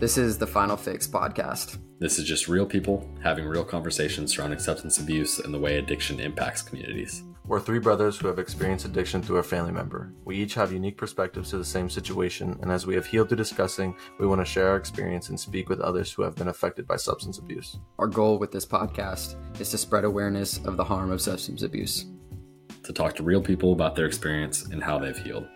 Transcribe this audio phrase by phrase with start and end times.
[0.00, 1.76] This is the Final Fix podcast.
[1.98, 6.20] This is just real people having real conversations surrounding substance abuse and the way addiction
[6.20, 7.22] impacts communities.
[7.44, 10.14] We're three brothers who have experienced addiction through a family member.
[10.24, 13.36] We each have unique perspectives to the same situation, and as we have healed through
[13.36, 16.86] discussing, we want to share our experience and speak with others who have been affected
[16.86, 17.76] by substance abuse.
[17.98, 22.06] Our goal with this podcast is to spread awareness of the harm of substance abuse,
[22.84, 25.46] to talk to real people about their experience and how they've healed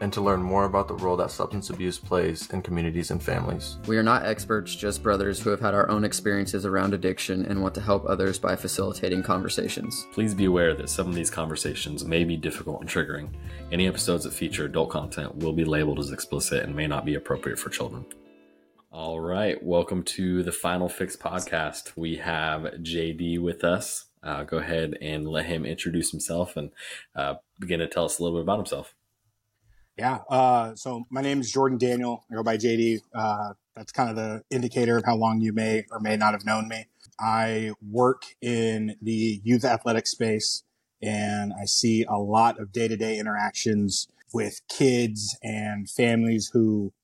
[0.00, 3.78] and to learn more about the role that substance abuse plays in communities and families.
[3.86, 7.62] We are not experts, just brothers who have had our own experiences around addiction and
[7.62, 10.06] want to help others by facilitating conversations.
[10.12, 13.28] Please be aware that some of these conversations may be difficult and triggering.
[13.70, 17.14] Any episodes that feature adult content will be labeled as explicit and may not be
[17.14, 18.06] appropriate for children.
[18.92, 21.92] All right, welcome to the Final Fix podcast.
[21.96, 24.06] We have JD with us.
[24.22, 26.70] Uh, go ahead and let him introduce himself and
[27.14, 28.94] uh, begin to tell us a little bit about himself.
[30.00, 30.20] Yeah.
[30.30, 32.24] Uh, so my name is Jordan Daniel.
[32.30, 33.02] I go by JD.
[33.14, 36.46] Uh, that's kind of the indicator of how long you may or may not have
[36.46, 36.86] known me.
[37.20, 40.62] I work in the youth athletic space
[41.02, 46.94] and I see a lot of day to day interactions with kids and families who,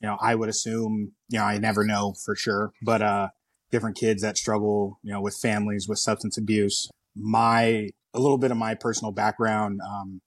[0.00, 3.28] you know, I would assume, you know, I never know for sure, but, uh,
[3.70, 6.88] different kids that struggle, you know, with families with substance abuse.
[7.14, 10.22] My, a little bit of my personal background, um,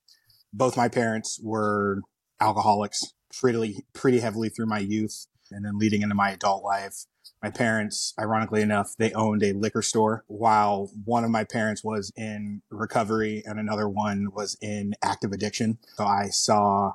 [0.54, 2.02] both my parents were
[2.40, 7.06] alcoholics pretty, pretty heavily through my youth and then leading into my adult life.
[7.42, 12.12] My parents, ironically enough, they owned a liquor store while one of my parents was
[12.18, 15.78] in recovery and another one was in active addiction.
[15.96, 16.94] So I saw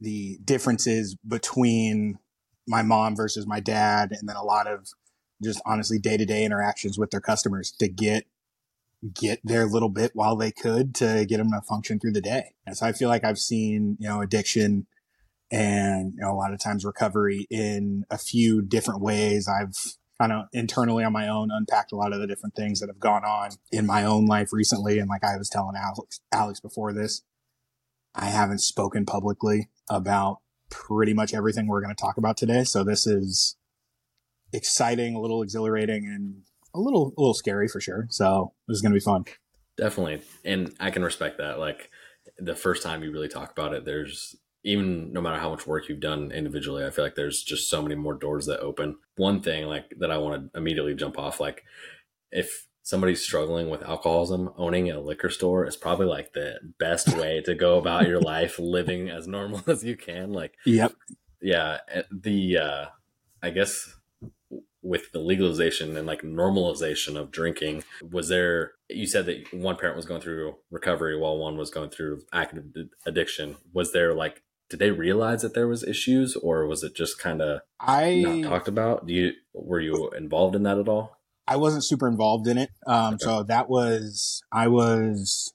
[0.00, 2.18] the differences between
[2.66, 4.88] my mom versus my dad and then a lot of
[5.42, 8.26] just honestly day to day interactions with their customers to get
[9.14, 12.54] get their little bit while they could to get them to function through the day.
[12.66, 14.86] And so I feel like I've seen, you know, addiction
[15.50, 19.48] and you know, a lot of times recovery in a few different ways.
[19.48, 19.74] I've
[20.20, 23.00] kind of internally on my own unpacked a lot of the different things that have
[23.00, 24.98] gone on in my own life recently.
[24.98, 27.22] And like I was telling Alex, Alex before this,
[28.14, 32.64] I haven't spoken publicly about pretty much everything we're going to talk about today.
[32.64, 33.56] So this is
[34.52, 36.42] exciting, a little exhilarating and
[36.74, 38.06] a little a little scary for sure.
[38.10, 39.24] So this is gonna be fun.
[39.76, 41.58] Definitely, and I can respect that.
[41.58, 41.90] Like
[42.38, 45.88] the first time you really talk about it, there's even no matter how much work
[45.88, 48.96] you've done individually, I feel like there's just so many more doors that open.
[49.16, 51.64] One thing like that I want to immediately jump off, like
[52.30, 57.40] if somebody's struggling with alcoholism, owning a liquor store is probably like the best way
[57.46, 60.32] to go about your life, living as normal as you can.
[60.32, 60.92] Like, yep,
[61.40, 61.78] yeah.
[62.10, 62.86] The uh,
[63.42, 63.96] I guess
[64.82, 69.96] with the legalization and like normalization of drinking was there you said that one parent
[69.96, 72.64] was going through recovery while one was going through active
[73.06, 73.56] addiction.
[73.72, 77.42] Was there like did they realize that there was issues or was it just kind
[77.42, 79.06] of i not talked about?
[79.06, 81.16] Do you were you involved in that at all?
[81.46, 82.70] I wasn't super involved in it.
[82.86, 83.24] Um okay.
[83.24, 85.52] so that was i was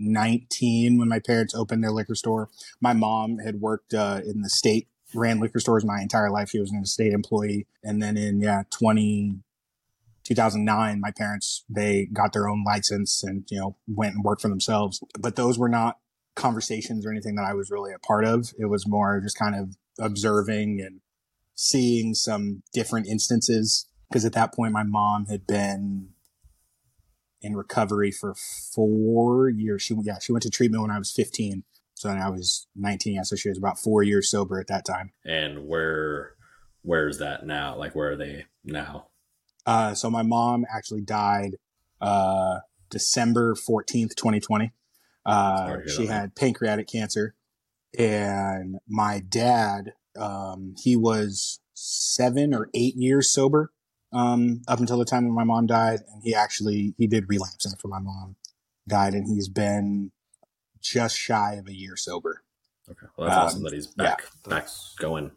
[0.00, 2.50] 19 when my parents opened their liquor store.
[2.80, 6.50] My mom had worked uh, in the state ran liquor stores my entire life.
[6.50, 7.66] She was an state employee.
[7.82, 9.40] And then in, yeah, 20,
[10.24, 14.48] 2009, my parents, they got their own license and, you know, went and worked for
[14.48, 15.02] themselves.
[15.18, 15.98] But those were not
[16.34, 18.52] conversations or anything that I was really a part of.
[18.58, 21.00] It was more just kind of observing and
[21.54, 23.86] seeing some different instances.
[24.12, 26.08] Cause at that point, my mom had been
[27.40, 29.82] in recovery for four years.
[29.82, 31.62] She, yeah, she went to treatment when I was 15.
[32.04, 33.14] So I was 19.
[33.14, 35.12] Yeah, so she was about four years sober at that time.
[35.24, 36.34] And where,
[36.82, 37.76] where's that now?
[37.76, 39.06] Like, where are they now?
[39.64, 41.56] Uh, so my mom actually died,
[42.02, 42.58] uh,
[42.90, 44.72] December 14th, 2020.
[45.24, 47.34] Uh, she had pancreatic cancer
[47.98, 53.72] and my dad, um, he was seven or eight years sober,
[54.12, 56.00] um, up until the time when my mom died.
[56.12, 58.36] And he actually, he did relapse after my mom
[58.86, 60.12] died and he's been
[60.84, 62.42] just shy of a year sober.
[62.90, 64.68] Okay, well that's um, awesome that he's back yeah, back
[64.98, 65.32] going.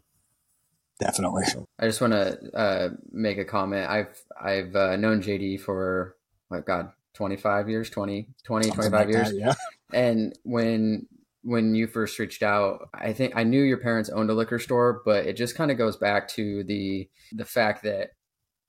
[1.00, 1.44] Definitely.
[1.78, 3.88] I just want to uh, make a comment.
[3.88, 6.16] I've I've uh, known JD for
[6.48, 9.54] what God 25 years 20 20 25 like years that, yeah
[9.92, 11.06] and when
[11.42, 15.02] when you first reached out i think i knew your parents owned a liquor store
[15.04, 18.10] but it just kind of goes back to the the fact that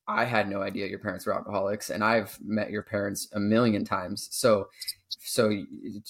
[0.07, 3.85] i had no idea your parents were alcoholics and i've met your parents a million
[3.85, 4.67] times so
[5.21, 5.51] so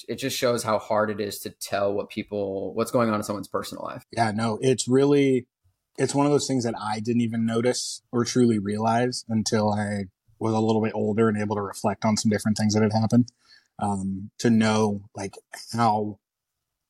[0.07, 3.23] it just shows how hard it is to tell what people what's going on in
[3.23, 4.05] someone's personal life.
[4.11, 5.47] Yeah no it's really
[5.97, 10.05] it's one of those things that i didn't even notice or truly realize until i
[10.39, 12.93] was a little bit older and able to reflect on some different things that had
[12.93, 13.29] happened.
[13.81, 15.35] Um, to know like
[15.71, 16.19] how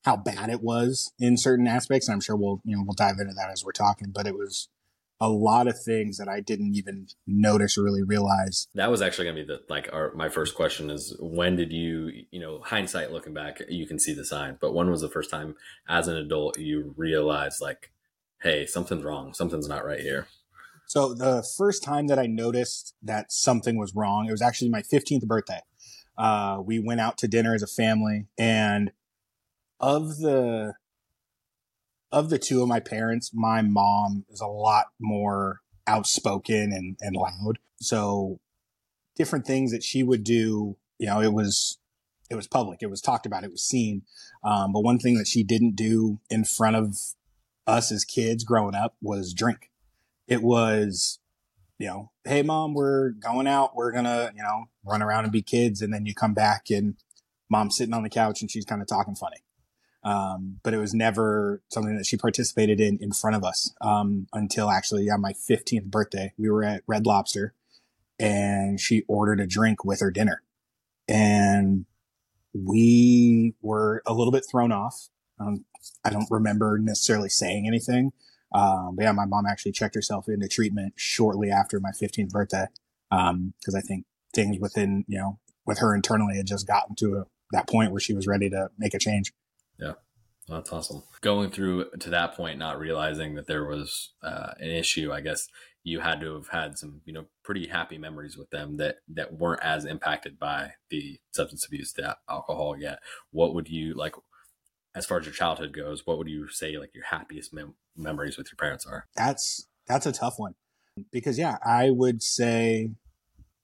[0.04, 3.20] how bad it was in certain aspects and i'm sure we'll you know we'll dive
[3.20, 4.68] into that as we're talking but it was
[5.20, 8.68] a lot of things that I didn't even notice or really realize.
[8.74, 11.72] That was actually going to be the like our my first question is when did
[11.72, 15.10] you you know hindsight looking back you can see the sign, but when was the
[15.10, 15.56] first time
[15.88, 17.92] as an adult you realized like,
[18.42, 20.26] hey, something's wrong, something's not right here.
[20.86, 24.82] So the first time that I noticed that something was wrong, it was actually my
[24.82, 25.60] 15th birthday.
[26.18, 28.90] Uh, we went out to dinner as a family, and
[29.78, 30.74] of the
[32.12, 37.16] of the two of my parents, my mom is a lot more outspoken and, and
[37.16, 37.58] loud.
[37.80, 38.40] So
[39.16, 41.78] different things that she would do, you know, it was,
[42.30, 42.82] it was public.
[42.82, 43.44] It was talked about.
[43.44, 44.02] It was seen.
[44.42, 46.96] Um, but one thing that she didn't do in front of
[47.66, 49.70] us as kids growing up was drink.
[50.26, 51.18] It was,
[51.78, 53.74] you know, Hey mom, we're going out.
[53.74, 55.82] We're to, you know, run around and be kids.
[55.82, 56.96] And then you come back and
[57.48, 59.38] mom's sitting on the couch and she's kind of talking funny.
[60.02, 64.26] Um, but it was never something that she participated in in front of us um,
[64.32, 66.32] until actually on my 15th birthday.
[66.38, 67.54] We were at Red Lobster
[68.18, 70.42] and she ordered a drink with her dinner.
[71.08, 71.86] And
[72.52, 75.08] we were a little bit thrown off.
[75.38, 75.64] Um,
[76.04, 78.12] I don't remember necessarily saying anything.
[78.52, 82.66] Um, but yeah, my mom actually checked herself into treatment shortly after my 15th birthday.
[83.10, 84.04] Um, cause I think
[84.34, 88.00] things within, you know, with her internally had just gotten to a, that point where
[88.00, 89.32] she was ready to make a change.
[90.50, 91.04] That's awesome.
[91.20, 95.46] Going through to that point, not realizing that there was uh, an issue, I guess
[95.84, 99.32] you had to have had some, you know, pretty happy memories with them that that
[99.34, 102.98] weren't as impacted by the substance abuse, the alcohol yet.
[103.30, 104.14] What would you like,
[104.94, 106.04] as far as your childhood goes?
[106.04, 109.06] What would you say like your happiest mem- memories with your parents are?
[109.16, 110.54] That's that's a tough one
[111.12, 112.90] because yeah, I would say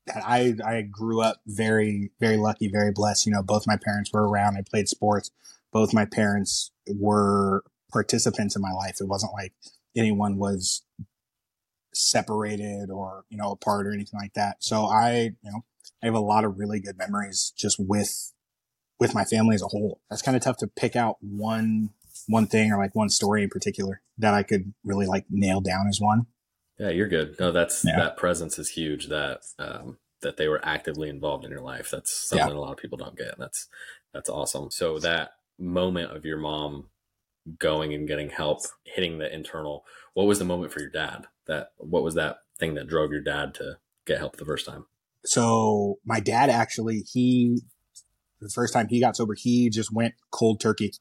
[0.06, 3.26] that I I grew up very very lucky, very blessed.
[3.26, 4.56] You know, both my parents were around.
[4.56, 5.32] I played sports
[5.76, 7.62] both my parents were
[7.92, 8.96] participants in my life.
[8.98, 9.52] It wasn't like
[9.94, 10.82] anyone was
[11.92, 14.56] separated or, you know, apart or anything like that.
[14.60, 15.66] So I, you know,
[16.02, 18.32] I have a lot of really good memories just with,
[18.98, 20.00] with my family as a whole.
[20.08, 21.90] That's kind of tough to pick out one,
[22.26, 25.88] one thing or like one story in particular that I could really like nail down
[25.88, 26.24] as one.
[26.78, 27.38] Yeah, you're good.
[27.38, 27.98] No, that's, yeah.
[27.98, 29.08] that presence is huge.
[29.08, 31.90] That, um, that they were actively involved in your life.
[31.90, 32.54] That's something yeah.
[32.54, 33.34] a lot of people don't get.
[33.38, 33.68] That's,
[34.14, 34.70] that's awesome.
[34.70, 36.86] So that moment of your mom
[37.58, 41.26] going and getting help, hitting the internal, what was the moment for your dad?
[41.46, 44.86] That what was that thing that drove your dad to get help the first time?
[45.24, 47.62] So my dad actually, he
[48.40, 50.92] the first time he got sober, he just went cold turkey.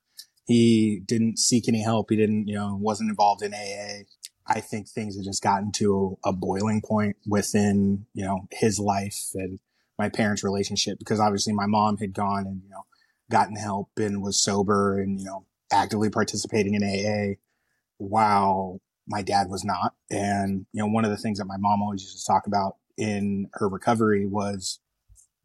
[0.46, 2.10] He didn't seek any help.
[2.10, 4.04] He didn't, you know, wasn't involved in AA.
[4.48, 9.32] I think things had just gotten to a boiling point within, you know, his life
[9.34, 9.60] and
[9.98, 12.86] my parents' relationship because obviously my mom had gone and, you know,
[13.30, 17.36] gotten help and was sober and, you know, actively participating in AA
[17.98, 19.94] while my dad was not.
[20.10, 22.78] And, you know, one of the things that my mom always used to talk about
[22.98, 24.80] in her recovery was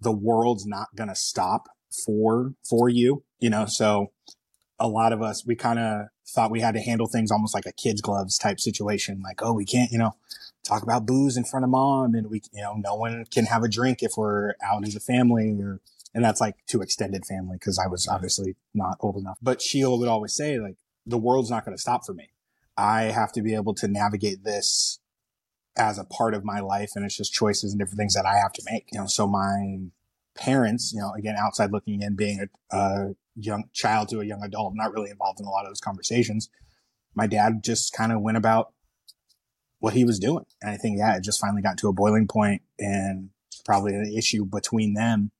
[0.00, 1.68] the world's not going to stop
[2.06, 4.12] for, for you, you know, so
[4.78, 7.66] a lot of us, we kind of thought we had to handle things almost like
[7.66, 9.20] a kid's gloves type situation.
[9.22, 10.12] Like, oh, we can't, you know,
[10.64, 13.62] talk about booze in front of mom and we, you know, no one can have
[13.62, 15.80] a drink if we're out as a family or,
[16.14, 19.38] and that's like to extended family because I was obviously not old enough.
[19.40, 20.76] But Sheila would always say, like,
[21.06, 22.30] the world's not going to stop for me.
[22.76, 24.98] I have to be able to navigate this
[25.76, 26.90] as a part of my life.
[26.94, 28.86] And it's just choices and different things that I have to make.
[28.92, 29.78] You know, so my
[30.36, 34.42] parents, you know, again, outside looking in, being a, a young child to a young
[34.42, 36.50] adult, not really involved in a lot of those conversations.
[37.14, 38.72] My dad just kind of went about
[39.78, 40.44] what he was doing.
[40.60, 43.30] And I think, yeah, it just finally got to a boiling point and
[43.64, 45.30] probably an issue between them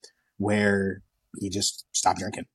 [0.41, 1.01] where
[1.39, 2.45] he just stopped drinking.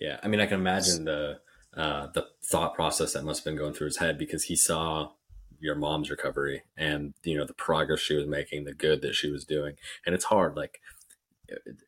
[0.00, 1.40] Yeah, I mean, I can imagine the
[1.76, 5.10] uh, the thought process that must have been going through his head because he saw
[5.60, 9.30] your mom's recovery and you know the progress she was making, the good that she
[9.30, 9.74] was doing,
[10.06, 10.80] and it's hard, like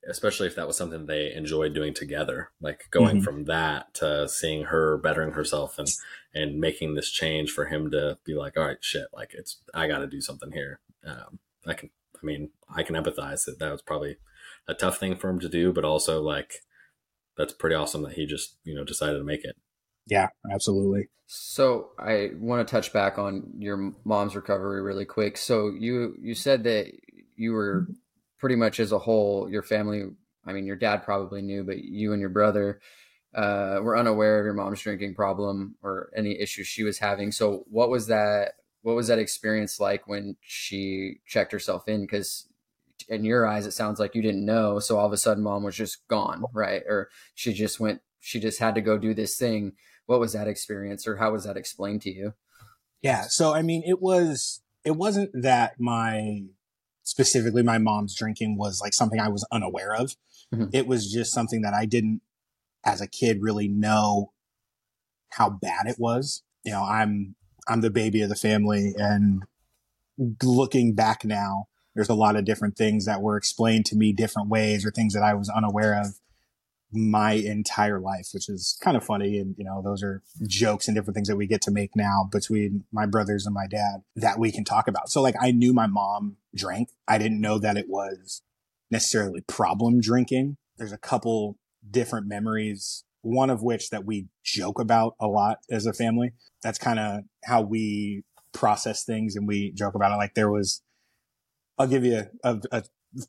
[0.07, 3.25] especially if that was something they enjoyed doing together like going mm-hmm.
[3.25, 5.89] from that to seeing her bettering herself and
[6.35, 9.89] and making this change for him to be like all right shit like it's i
[9.89, 13.73] got to do something here um, i can i mean i can empathize that that
[13.73, 14.17] was probably
[14.69, 16.63] a tough thing for him to do, but also like
[17.37, 19.57] that's pretty awesome that he just you know decided to make it.
[20.07, 21.09] Yeah, absolutely.
[21.27, 25.37] So I want to touch back on your mom's recovery really quick.
[25.37, 26.93] So you you said that
[27.37, 27.89] you were
[28.39, 30.05] pretty much as a whole, your family.
[30.47, 32.81] I mean, your dad probably knew, but you and your brother
[33.35, 37.33] uh, were unaware of your mom's drinking problem or any issues she was having.
[37.33, 38.53] So what was that?
[38.83, 42.03] What was that experience like when she checked herself in?
[42.03, 42.47] Because
[43.09, 44.79] in your eyes, it sounds like you didn't know.
[44.79, 46.83] So all of a sudden, mom was just gone, right?
[46.89, 49.73] Or she just went, she just had to go do this thing.
[50.07, 52.35] What was that experience, or how was that explained to you?
[53.03, 53.25] Yeah.
[53.29, 56.43] So, I mean, it was, it wasn't that my,
[57.03, 60.17] specifically my mom's drinking was like something I was unaware of.
[60.55, 60.71] Mm-hmm.
[60.73, 62.23] It was just something that I didn't,
[62.85, 64.33] as a kid, really know
[65.31, 66.43] how bad it was.
[66.65, 67.35] You know, I'm,
[67.69, 69.43] I'm the baby of the family and
[70.43, 74.51] looking back now, there's a lot of different things that were explained to me different
[74.51, 76.09] ways or things that I was unaware of
[76.93, 79.39] my entire life, which is kind of funny.
[79.39, 82.29] And, you know, those are jokes and different things that we get to make now
[82.31, 85.09] between my brothers and my dad that we can talk about.
[85.09, 86.91] So like I knew my mom drank.
[87.09, 88.43] I didn't know that it was
[88.91, 90.59] necessarily problem drinking.
[90.77, 91.57] There's a couple
[91.91, 96.33] different memories, one of which that we joke about a lot as a family.
[96.63, 98.23] That's kind of how we
[98.53, 100.17] process things and we joke about it.
[100.17, 100.83] Like there was
[101.79, 102.85] I'll give you a, a,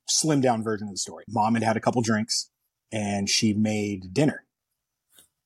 [0.08, 1.24] slim down version of the story.
[1.30, 2.50] Mom had had a couple drinks
[2.92, 4.46] and she made dinner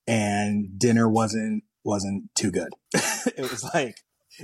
[0.08, 2.70] and dinner wasn't, wasn't too good.
[2.94, 3.98] it was like,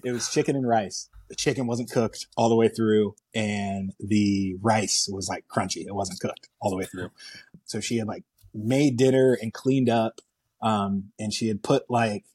[0.04, 1.10] it was chicken and rice.
[1.30, 5.86] The chicken wasn't cooked all the way through and the rice was like crunchy.
[5.86, 7.10] It wasn't cooked all the way through.
[7.66, 8.24] So she had like
[8.54, 10.22] made dinner and cleaned up.
[10.62, 12.26] Um, and she had put like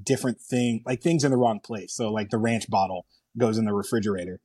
[0.00, 1.94] different thing, like things in the wrong place.
[1.94, 4.40] So like the ranch bottle goes in the refrigerator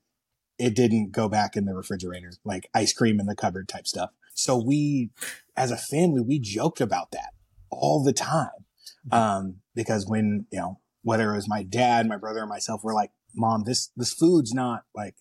[0.57, 4.09] it didn't go back in the refrigerator, like ice cream in the cupboard type stuff.
[4.33, 5.11] So we,
[5.55, 7.33] as a family, we joked about that
[7.69, 8.65] all the time.
[9.09, 9.13] Mm-hmm.
[9.13, 12.93] Um, because when, you know, whether it was my dad, my brother, or myself, we're
[12.93, 15.15] like, mom, this, this food's not like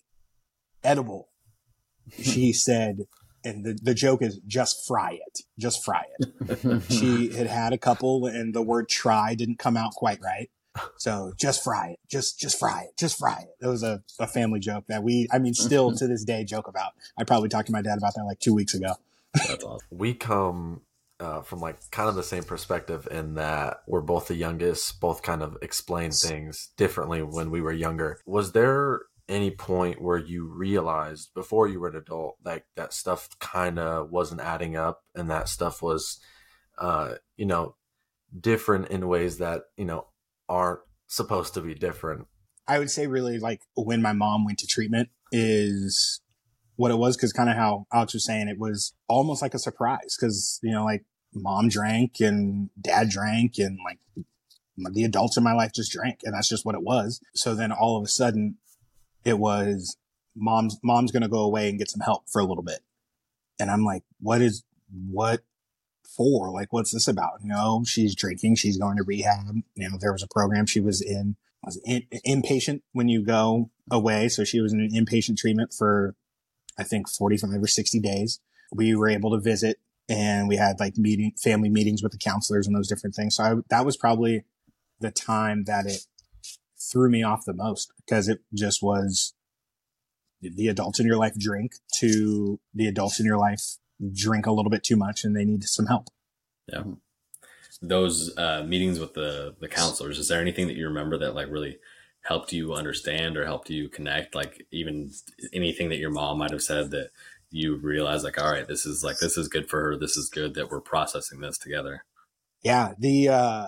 [0.83, 1.29] edible.
[2.23, 3.07] she said,
[3.45, 6.83] and the, the joke is just fry it, just fry it.
[6.91, 10.51] she had had a couple and the word try didn't come out quite right.
[10.99, 11.99] So just fry it.
[12.09, 12.99] Just, just fry it.
[12.99, 13.65] Just fry it.
[13.65, 16.69] It was a, a family joke that we, I mean, still to this day joke
[16.69, 16.93] about.
[17.19, 18.95] I probably talked to my dad about that like two weeks ago.
[19.35, 19.87] That's awesome.
[19.91, 20.83] We come
[21.21, 25.23] uh, from like kind of the same perspective in that we're both the youngest, both
[25.23, 28.21] kind of explain things differently when we were younger.
[28.27, 33.29] Was there any point where you realized before you were an adult that that stuff
[33.41, 36.21] kind of wasn't adding up and that stuff was,
[36.79, 37.75] uh, you know,
[38.39, 40.07] different in ways that, you know,
[40.49, 42.27] aren't supposed to be different.
[42.69, 46.21] I would say really like when my mom went to treatment is
[46.77, 47.17] what it was.
[47.17, 50.17] Cause kind of how Alex was saying, it was almost like a surprise.
[50.19, 53.99] Cause, you know, like mom drank and dad drank and like
[54.93, 57.21] the adults in my life just drank and that's just what it was.
[57.35, 58.57] So then all of a sudden
[59.25, 59.97] it was
[60.35, 62.81] mom's, mom's going to go away and get some help for a little bit.
[63.59, 64.65] And I'm like, what is,
[65.09, 65.43] what
[66.17, 66.51] for?
[66.51, 67.45] Like, what's this about?
[67.45, 69.63] No, she's drinking, she's going to rehab.
[69.75, 73.71] You know, there was a program she was in, was in, inpatient when you go
[73.91, 74.29] away.
[74.29, 76.15] So she was in an inpatient treatment for,
[76.79, 78.41] I think, 45 or 60 days.
[78.73, 82.67] We were able to visit and we had like meeting, family meetings with the counselors
[82.67, 83.37] and those different things.
[83.37, 84.45] So I, that was probably
[85.01, 86.07] the time that it
[86.79, 89.35] threw me off the most because it just was
[90.41, 93.79] the adults in your life drink to the adults in your life
[94.13, 96.09] drink a little bit too much and they need some help.
[96.73, 96.83] Yeah.
[97.83, 101.51] Those uh, meetings with the the counselors, is there anything that you remember that like
[101.51, 101.79] really
[102.23, 104.35] helped you understand or helped you connect?
[104.35, 105.11] Like even
[105.53, 107.11] anything that your mom might have said that
[107.51, 109.97] you realize like, all right, this is like this is good for her.
[109.97, 112.05] This is good that we're processing this together.
[112.63, 112.95] Yeah.
[112.99, 113.67] The uh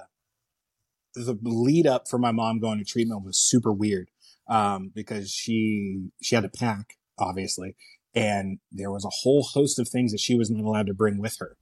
[1.15, 4.09] the lead up for my mom going to treatment was super weird.
[4.49, 7.77] Um, because she she had a pack, obviously,
[8.15, 11.19] and there was a whole host of things that she was not allowed to bring
[11.19, 11.57] with her.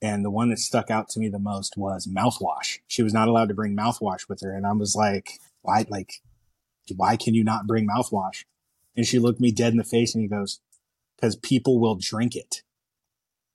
[0.00, 2.78] And the one that stuck out to me the most was mouthwash.
[2.86, 4.54] She was not allowed to bring mouthwash with her.
[4.54, 6.22] And I was like, why, like,
[6.94, 8.44] why can you not bring mouthwash?
[8.96, 10.60] And she looked me dead in the face and he goes,
[11.20, 12.62] cause people will drink it.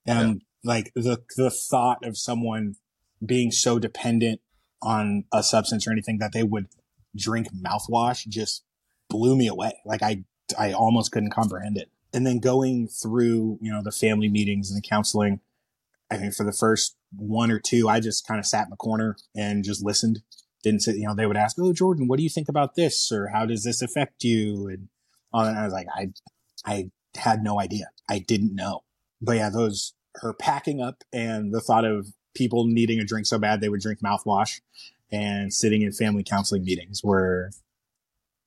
[0.06, 0.70] And yeah.
[0.70, 2.76] like the, the thought of someone
[3.26, 4.42] being so dependent
[4.82, 6.68] on a substance or anything that they would
[7.16, 8.64] drink mouthwash just
[9.10, 9.80] blew me away.
[9.86, 10.26] Like I,
[10.60, 14.78] I almost couldn't comprehend it and then going through, you know, the family meetings and
[14.78, 15.40] the counseling,
[16.12, 18.76] I think for the first one or two, I just kind of sat in the
[18.76, 20.22] corner and just listened.
[20.64, 23.12] Didn't sit, you know, they would ask, Oh, Jordan, what do you think about this?
[23.12, 24.68] Or how does this affect you?
[24.68, 24.88] And,
[25.34, 26.10] and I was like, I,
[26.66, 27.90] I had no idea.
[28.08, 28.84] I didn't know.
[29.22, 33.38] But yeah, those, her packing up and the thought of people needing a drink so
[33.38, 34.62] bad they would drink mouthwash
[35.12, 37.52] and sitting in family counseling meetings were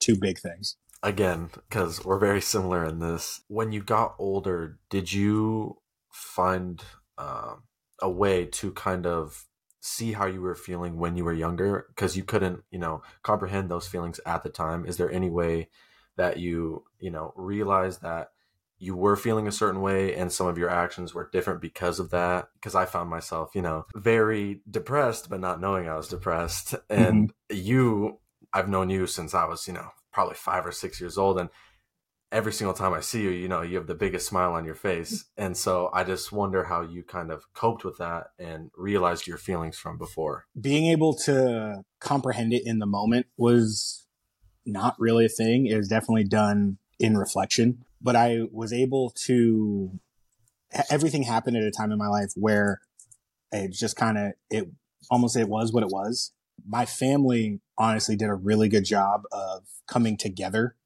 [0.01, 3.41] two big things again because we're very similar in this.
[3.49, 5.79] When you got older did you
[6.11, 6.83] find
[7.17, 7.55] uh,
[8.03, 9.47] a way to kind of
[9.81, 11.87] see how you were feeling when you were younger?
[11.89, 14.85] Because you couldn't you know comprehend those feelings at the time.
[14.85, 15.69] Is there any way
[16.17, 18.33] that you you know realized that
[18.79, 22.11] you were feeling a certain way and some of your actions were different because of
[22.11, 22.49] that?
[22.55, 26.75] Because i found myself you know very depressed but not knowing i was depressed.
[26.91, 27.57] And mm-hmm.
[27.57, 28.19] you
[28.53, 31.39] I've known you since I was, you know, probably five or six years old.
[31.39, 31.51] And
[32.33, 34.75] every single time I see you, you know, you have the biggest smile on your
[34.75, 35.13] face.
[35.13, 35.45] Mm-hmm.
[35.45, 39.37] And so I just wonder how you kind of coped with that and realized your
[39.37, 40.47] feelings from before.
[40.59, 44.07] Being able to comprehend it in the moment was
[44.65, 45.67] not really a thing.
[45.67, 50.01] It was definitely done in reflection, but I was able to,
[50.91, 52.81] everything happened at a time in my life where
[53.53, 54.65] it just kind of, it
[55.11, 56.33] almost, it was what it was.
[56.65, 60.77] My family honestly did a really good job of coming together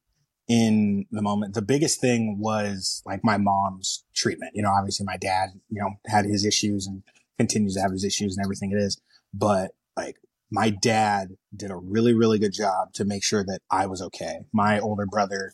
[0.47, 1.53] in the moment.
[1.53, 4.51] The biggest thing was like my mom's treatment.
[4.55, 7.03] You know, obviously my dad, you know, had his issues and
[7.37, 8.99] continues to have his issues and everything it is.
[9.33, 10.17] But like
[10.51, 14.41] my dad did a really, really good job to make sure that I was okay.
[14.51, 15.53] My older brother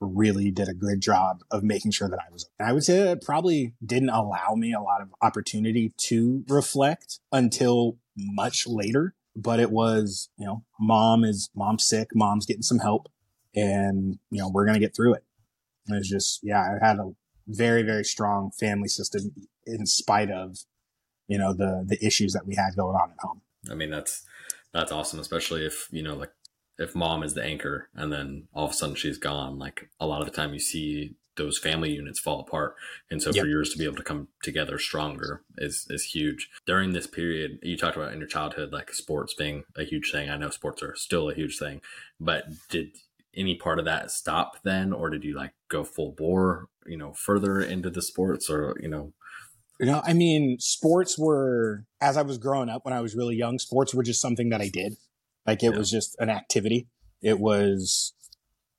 [0.00, 2.48] really did a good job of making sure that I was.
[2.60, 2.68] Okay.
[2.68, 7.98] I would say that probably didn't allow me a lot of opportunity to reflect until
[8.16, 9.14] much later.
[9.34, 13.08] But it was, you know, mom is mom's sick, mom's getting some help
[13.54, 15.24] and you know we're gonna get through it.
[15.86, 17.12] And it's just yeah, I had a
[17.46, 19.32] very very strong family system
[19.66, 20.58] in spite of
[21.28, 23.42] you know the the issues that we had going on at home.
[23.70, 24.24] I mean that's
[24.72, 26.32] that's awesome, especially if you know like
[26.78, 29.58] if mom is the anchor and then all of a sudden she's gone.
[29.58, 32.74] Like a lot of the time you see those family units fall apart.
[33.10, 33.42] And so yep.
[33.42, 36.48] for yours to be able to come together stronger is is huge.
[36.66, 40.30] During this period, you talked about in your childhood, like sports being a huge thing.
[40.30, 41.80] I know sports are still a huge thing,
[42.20, 42.96] but did
[43.34, 47.12] any part of that stop then, or did you like go full bore, you know,
[47.12, 49.12] further into the sports, or you know?
[49.80, 53.36] You know, I mean, sports were as I was growing up when I was really
[53.36, 53.58] young.
[53.58, 54.96] Sports were just something that I did,
[55.46, 55.78] like it yeah.
[55.78, 56.88] was just an activity.
[57.22, 58.12] It was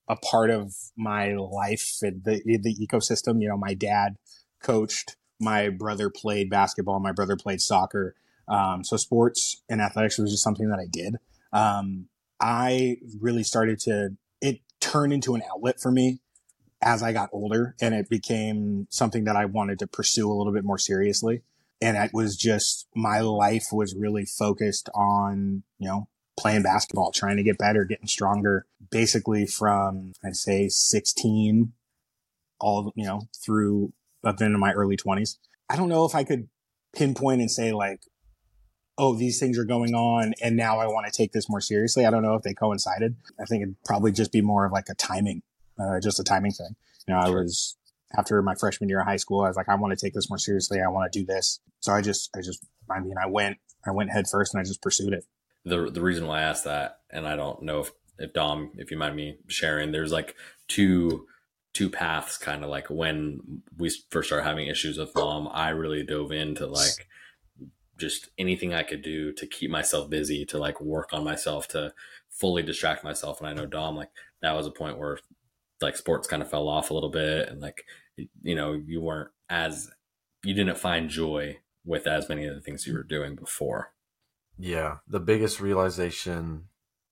[0.07, 3.41] a part of my life, the the ecosystem.
[3.41, 4.17] You know, my dad
[4.61, 8.15] coached, my brother played basketball, my brother played soccer.
[8.47, 11.15] Um, so sports and athletics was just something that I did.
[11.53, 12.07] Um,
[12.39, 16.19] I really started to it turned into an outlet for me
[16.81, 20.51] as I got older and it became something that I wanted to pursue a little
[20.51, 21.41] bit more seriously.
[21.81, 27.37] And it was just my life was really focused on, you know, playing basketball, trying
[27.37, 31.73] to get better, getting stronger, basically from I'd say 16
[32.59, 33.93] all, you know, through
[34.23, 35.37] up into my early 20s.
[35.69, 36.47] I don't know if I could
[36.95, 38.01] pinpoint and say like
[38.97, 42.05] oh, these things are going on and now I want to take this more seriously.
[42.05, 43.15] I don't know if they coincided.
[43.39, 45.41] I think it'd probably just be more of like a timing,
[45.79, 46.75] uh, just a timing thing.
[47.07, 47.75] You know, I was
[48.15, 50.29] after my freshman year of high school, I was like, I want to take this
[50.29, 50.79] more seriously.
[50.79, 51.59] I want to do this.
[51.79, 54.63] So I just, I just, I mean, I went, I went head first and I
[54.63, 55.25] just pursued it.
[55.65, 58.91] The, the reason why I asked that, and I don't know if, if Dom, if
[58.91, 60.35] you mind me sharing, there's like
[60.67, 61.27] two,
[61.73, 66.03] two paths kind of like when we first started having issues with mom, I really
[66.03, 67.07] dove into like,
[67.99, 71.93] just anything I could do to keep myself busy, to like work on myself, to
[72.29, 73.39] fully distract myself.
[73.39, 74.09] And I know Dom, like
[74.41, 75.19] that was a point where
[75.81, 77.85] like sports kind of fell off a little bit and like,
[78.41, 79.89] you know, you weren't as,
[80.43, 83.92] you didn't find joy with as many of the things you were doing before.
[84.63, 84.99] Yeah.
[85.09, 86.69] The biggest realization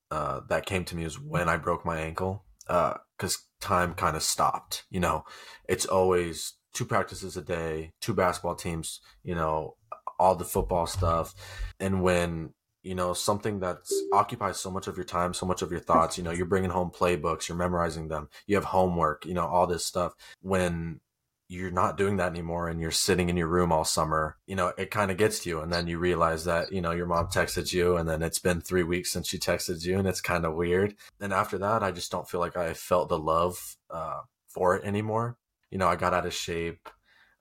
[0.09, 4.15] uh, that came to me is when I broke my ankle, because uh, time kind
[4.15, 4.85] of stopped.
[4.89, 5.25] You know,
[5.67, 9.75] it's always two practices a day, two basketball teams, you know,
[10.17, 11.35] all the football stuff.
[11.77, 13.79] And when, you know, something that
[14.13, 16.69] occupies so much of your time, so much of your thoughts, you know, you're bringing
[16.69, 20.13] home playbooks, you're memorizing them, you have homework, you know, all this stuff.
[20.39, 21.01] When
[21.51, 24.71] you're not doing that anymore and you're sitting in your room all summer, you know,
[24.77, 25.59] it kind of gets to you.
[25.59, 28.61] And then you realize that, you know, your mom texted you and then it's been
[28.61, 30.95] three weeks since she texted you and it's kind of weird.
[31.19, 34.85] And after that, I just don't feel like I felt the love uh, for it
[34.85, 35.35] anymore.
[35.69, 36.87] You know, I got out of shape.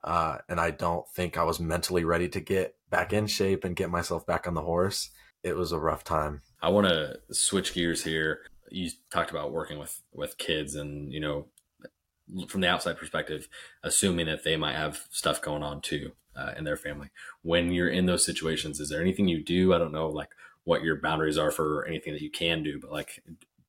[0.02, 3.76] Uh, and I don't think I was mentally ready to get back in shape and
[3.76, 5.10] get myself back on the horse.
[5.44, 6.40] It was a rough time.
[6.60, 8.40] I want to switch gears here.
[8.70, 11.48] You talked about working with with kids, and you know,
[12.48, 13.48] from the outside perspective,
[13.82, 17.10] assuming that they might have stuff going on too uh, in their family.
[17.42, 19.74] When you're in those situations, is there anything you do?
[19.74, 20.30] I don't know, like
[20.64, 23.22] what your boundaries are for anything that you can do, but like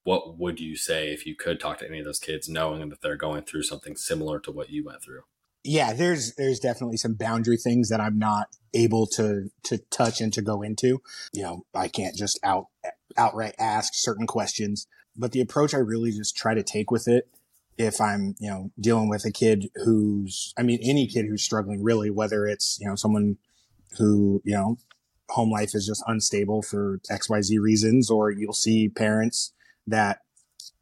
[0.04, 3.02] what would you say if you could talk to any of those kids knowing that
[3.02, 5.21] they're going through something similar to what you went through?
[5.63, 10.34] yeah, there's there's definitely some boundary things that I'm not able to to touch and
[10.34, 11.02] to go into.
[11.34, 12.67] You know, I can't just out
[13.17, 14.88] outright ask certain questions.
[15.15, 17.28] But the approach I really just try to take with it,
[17.81, 21.83] if I'm you know dealing with a kid who's, I mean, any kid who's struggling,
[21.83, 23.37] really, whether it's you know someone
[23.97, 24.77] who you know
[25.29, 29.53] home life is just unstable for X Y Z reasons, or you'll see parents
[29.87, 30.19] that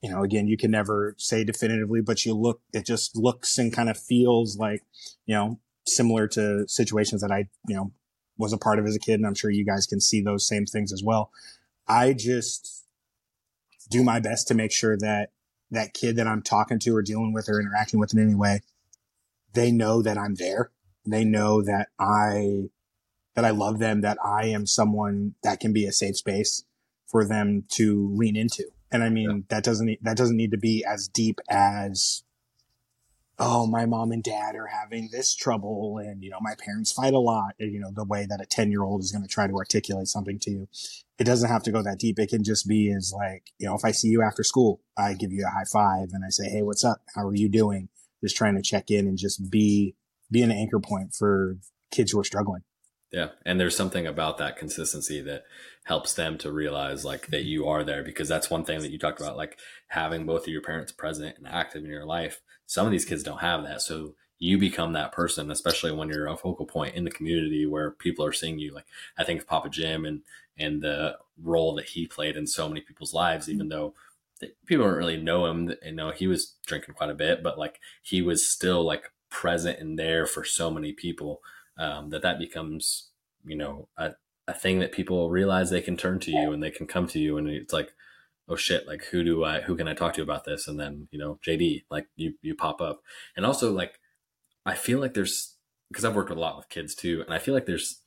[0.02, 3.74] you know, again, you can never say definitively, but you look, it just looks and
[3.74, 4.82] kind of feels like,
[5.26, 7.92] you know, similar to situations that I, you know,
[8.38, 9.16] was a part of as a kid.
[9.16, 11.32] And I'm sure you guys can see those same things as well.
[11.86, 12.80] I just,
[13.90, 15.32] do my best to make sure that
[15.72, 18.62] that kid that I'm talking to or dealing with or interacting with in any way,
[19.54, 20.72] they know that I'm there.
[21.06, 22.70] They know that I,
[23.36, 26.64] that I love them, that I am someone that can be a safe space
[27.08, 28.66] for them to lean into.
[28.92, 29.38] And I mean, yeah.
[29.50, 32.24] that doesn't, that doesn't need to be as deep as,
[33.40, 37.14] oh, my mom and dad are having this trouble and, you know, my parents fight
[37.14, 37.56] a lot.
[37.58, 40.08] You know, the way that a 10 year old is going to try to articulate
[40.08, 40.68] something to you.
[41.18, 42.20] It doesn't have to go that deep.
[42.20, 45.14] It can just be as like, you know, if I see you after school, I
[45.14, 47.02] give you a high five and I say, Hey, what's up?
[47.16, 47.90] How are you doing?
[48.22, 49.96] Just trying to check in and just be,
[50.30, 51.58] be an anchor point for
[51.92, 52.64] kids who are struggling.
[53.12, 53.30] Yeah.
[53.46, 55.46] And there's something about that consistency that
[55.86, 57.48] helps them to realize like that mm-hmm.
[57.48, 60.50] you are there because that's one thing that you talked about, like having both of
[60.50, 62.42] your parents present and active in your life.
[62.70, 63.82] Some of these kids don't have that.
[63.82, 67.90] So you become that person, especially when you're a focal point in the community where
[67.90, 68.76] people are seeing you.
[68.76, 68.86] Like
[69.18, 70.22] I think of Papa Jim and,
[70.56, 73.96] and the role that he played in so many people's lives, even though
[74.68, 75.74] people don't really know him.
[75.84, 79.80] You know, he was drinking quite a bit, but like he was still like present
[79.80, 81.42] and there for so many people
[81.80, 83.10] um, that that becomes
[83.44, 84.12] you know a,
[84.48, 87.20] a thing that people realize they can turn to you and they can come to
[87.20, 87.94] you and it's like
[88.50, 91.08] oh shit like who do i who can i talk to about this and then
[91.12, 93.02] you know jd like you you pop up
[93.38, 94.00] and also like
[94.66, 95.56] i feel like there's
[95.90, 98.02] because i've worked a lot with kids too and i feel like there's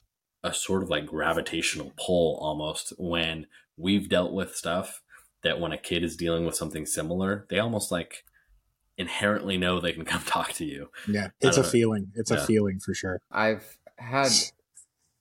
[0.44, 5.02] a sort of like gravitational pull almost when we've dealt with stuff
[5.42, 8.24] that when a kid is dealing with something similar they almost like
[8.98, 10.90] inherently know they can come talk to you.
[11.08, 11.68] Yeah, it's a know.
[11.68, 12.12] feeling.
[12.14, 12.38] It's yeah.
[12.38, 13.20] a feeling for sure.
[13.30, 14.32] I've had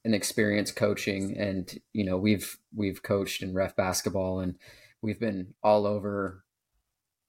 [0.04, 4.56] an experience coaching, and you know we've we've coached in ref basketball, and
[5.02, 6.44] we've been all over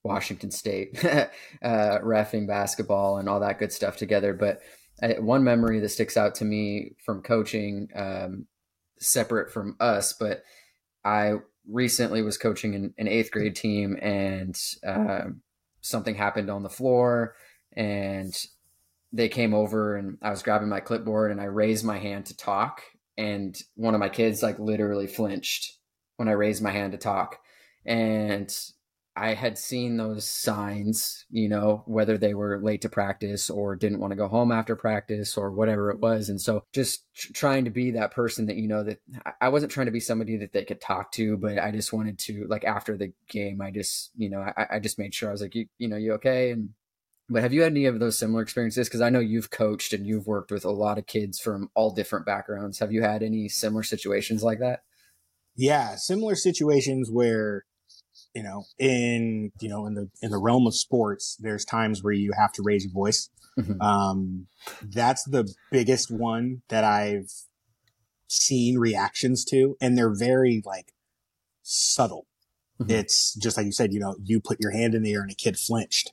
[0.05, 1.29] Washington State, uh,
[1.63, 4.35] refing basketball and all that good stuff together.
[4.35, 4.61] But
[5.03, 8.47] I, one memory that sticks out to me from coaching, um,
[8.99, 10.43] separate from us, but
[11.05, 11.35] I
[11.69, 15.27] recently was coaching an, an eighth grade team, and uh,
[15.83, 17.35] something happened on the floor
[17.73, 18.35] and
[19.13, 22.37] they came over and I was grabbing my clipboard and I raised my hand to
[22.37, 22.83] talk
[23.19, 25.77] and one of my kids like literally flinched
[26.17, 27.39] when I raised my hand to talk
[27.85, 28.55] and
[29.15, 34.01] I had seen those signs, you know, whether they were late to practice or didn't
[34.01, 36.31] want to go home after practice or whatever it was.
[36.31, 39.01] And so just tr- trying to be that person that, you know, that
[39.39, 42.19] I wasn't trying to be somebody that they could talk to, but I just wanted
[42.21, 45.33] to, like, after the game, I just, you know, I, I just made sure I
[45.33, 46.51] was like, you, you know, you okay?
[46.51, 46.71] And,
[47.29, 48.89] but have you had any of those similar experiences?
[48.89, 51.93] Because I know you've coached and you've worked with a lot of kids from all
[51.93, 52.79] different backgrounds.
[52.79, 54.85] Have you had any similar situations like that?
[55.55, 57.67] Yeah, similar situations where
[58.35, 62.13] you know, in you know, in the in the realm of sports, there's times where
[62.13, 63.29] you have to raise your voice.
[63.59, 63.81] Mm-hmm.
[63.81, 64.47] Um,
[64.83, 67.31] that's the biggest one that I've
[68.29, 70.93] seen reactions to, and they're very like
[71.63, 72.27] subtle.
[72.81, 72.91] Mm-hmm.
[72.91, 75.31] It's just like you said, you know, you put your hand in the air and
[75.31, 76.13] a kid flinched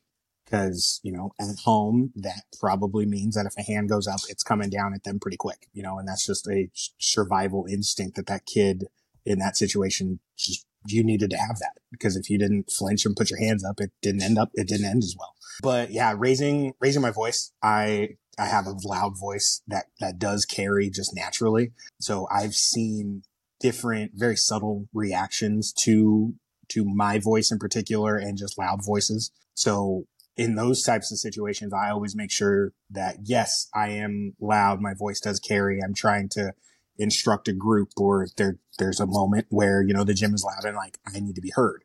[0.50, 4.44] because you know at home that probably means that if a hand goes up it's
[4.44, 8.26] coming down at them pretty quick you know and that's just a survival instinct that
[8.26, 8.86] that kid
[9.26, 13.16] in that situation just you needed to have that because if you didn't flinch and
[13.16, 15.36] put your hands up, it didn't end up, it didn't end as well.
[15.62, 20.46] But yeah, raising, raising my voice, I, I have a loud voice that, that does
[20.46, 21.72] carry just naturally.
[22.00, 23.24] So I've seen
[23.60, 26.34] different, very subtle reactions to,
[26.70, 29.32] to my voice in particular and just loud voices.
[29.56, 30.06] So
[30.38, 34.80] in those types of situations, I always make sure that yes, I am loud.
[34.80, 35.82] My voice does carry.
[35.84, 36.54] I'm trying to
[37.00, 40.66] instruct a group or there there's a moment where you know the gym is loud
[40.66, 41.84] and like I need to be heard.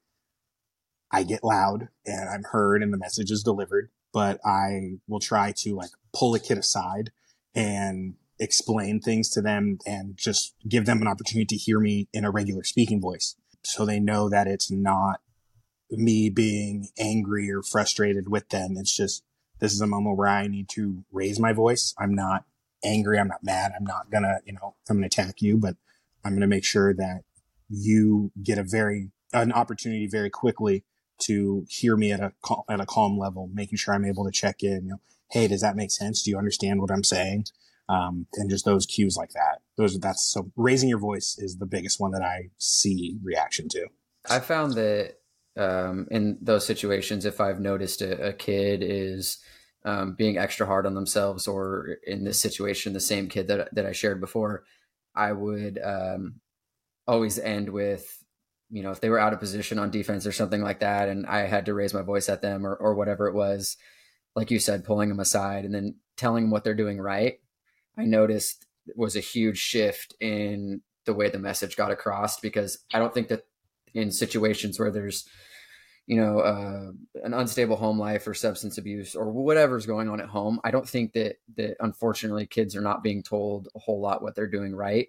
[1.11, 5.53] I get loud and I'm heard and the message is delivered, but I will try
[5.59, 7.13] to like pull a kid aside
[7.55, 12.25] and explain things to them and just give them an opportunity to hear me in
[12.25, 15.21] a regular speaking voice so they know that it's not
[15.91, 18.75] me being angry or frustrated with them.
[18.77, 19.23] It's just
[19.61, 21.95] this is a moment where I need to raise my voice.
[21.99, 22.45] I'm not
[22.85, 23.19] angry.
[23.19, 23.73] I'm not mad.
[23.77, 25.77] I'm not gonna, you know, come and attack you, but
[26.25, 27.23] I'm gonna make sure that
[27.69, 30.85] you get a very an opportunity very quickly
[31.19, 32.33] to hear me at a
[32.69, 34.85] at a calm level, making sure I'm able to check in.
[34.85, 36.23] You know, hey, does that make sense?
[36.23, 37.47] Do you understand what I'm saying?
[37.89, 39.61] Um, and just those cues like that.
[39.77, 43.89] Those that's so raising your voice is the biggest one that I see reaction to.
[44.29, 45.17] I found that
[45.57, 49.39] um, in those situations, if I've noticed a, a kid is
[49.85, 53.87] um, being extra hard on themselves, or in this situation, the same kid that that
[53.87, 54.65] I shared before,
[55.15, 56.41] I would um,
[57.07, 58.25] always end with,
[58.71, 61.27] you know, if they were out of position on defense or something like that, and
[61.27, 63.77] I had to raise my voice at them or or whatever it was,
[64.35, 67.35] like you said, pulling them aside and then telling them what they're doing right.
[67.97, 68.67] I noticed
[68.97, 73.29] was a huge shift in the way the message got across because I don't think
[73.29, 73.47] that
[73.95, 75.27] in situations where there's
[76.07, 76.91] you know uh,
[77.25, 80.89] an unstable home life or substance abuse or whatever's going on at home i don't
[80.89, 84.75] think that that unfortunately kids are not being told a whole lot what they're doing
[84.75, 85.09] right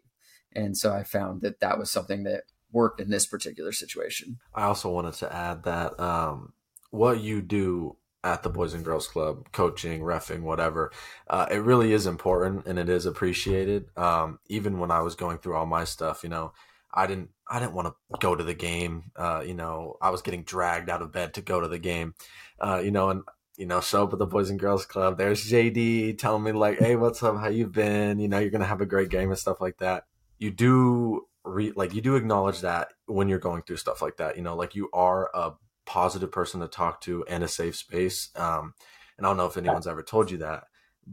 [0.54, 4.64] and so i found that that was something that worked in this particular situation i
[4.64, 6.54] also wanted to add that um,
[6.92, 10.92] what you do at the Boys and Girls Club, coaching, refing, whatever.
[11.30, 13.86] Uh, it really is important and it is appreciated.
[13.96, 16.52] Um, even when I was going through all my stuff, you know,
[16.92, 19.12] I didn't I didn't want to go to the game.
[19.16, 22.16] Uh, you know, I was getting dragged out of bed to go to the game.
[22.60, 23.24] Uh, you know, and
[23.58, 25.18] you know, show up at the Boys and Girls Club.
[25.18, 27.38] There's JD telling me like, "Hey, what's up?
[27.38, 28.20] How you been?
[28.20, 30.06] You know, you're gonna have a great game and stuff like that."
[30.40, 34.36] You do re- like you do acknowledge that when you're going through stuff like that.
[34.38, 35.54] You know, like you are a
[35.86, 38.30] positive person to talk to and a safe space.
[38.36, 38.74] Um,
[39.18, 40.66] and I don't know if anyone's ever told you that,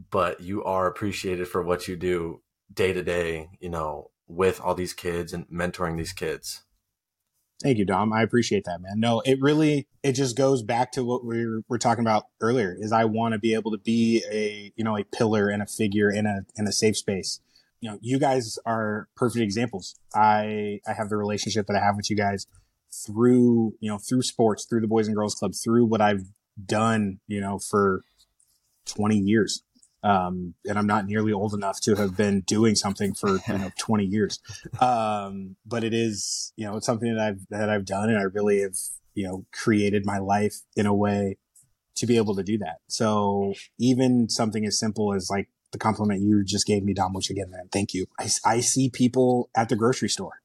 [0.09, 2.41] but you are appreciated for what you do
[2.73, 6.63] day to day, you know, with all these kids and mentoring these kids.
[7.61, 8.11] Thank you, Dom.
[8.11, 8.99] I appreciate that, man.
[8.99, 12.91] No, it really, it just goes back to what we were, talking about earlier is
[12.91, 16.09] I want to be able to be a, you know, a pillar and a figure
[16.09, 17.39] in a, in a safe space.
[17.79, 19.95] You know, you guys are perfect examples.
[20.13, 22.47] I, I have the relationship that I have with you guys
[23.05, 26.25] through, you know, through sports, through the Boys and Girls Club, through what I've
[26.65, 28.01] done, you know, for
[28.85, 29.63] 20 years.
[30.03, 33.71] Um, and I'm not nearly old enough to have been doing something for, you know,
[33.79, 34.39] 20 years.
[34.81, 38.23] Um, but it is, you know, it's something that I've, that I've done and I
[38.23, 38.75] really have,
[39.13, 41.37] you know, created my life in a way
[41.95, 42.77] to be able to do that.
[42.87, 47.29] So even something as simple as like the compliment you just gave me, Dom, which
[47.29, 48.07] again, man, thank you.
[48.19, 50.41] I, I see people at the grocery store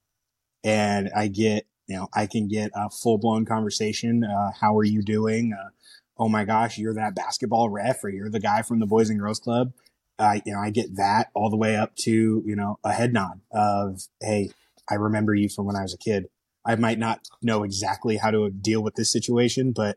[0.62, 4.23] and I get you know, I can get a full blown conversation.
[4.23, 5.55] Uh, how are you doing?
[5.59, 5.71] Uh,
[6.18, 9.18] oh my gosh, you're that basketball ref or you're the guy from the Boys and
[9.18, 9.72] Girls Club.
[10.18, 13.12] I, you know, I get that all the way up to, you know, a head
[13.12, 14.50] nod of, Hey,
[14.90, 16.26] I remember you from when I was a kid.
[16.66, 19.96] I might not know exactly how to deal with this situation, but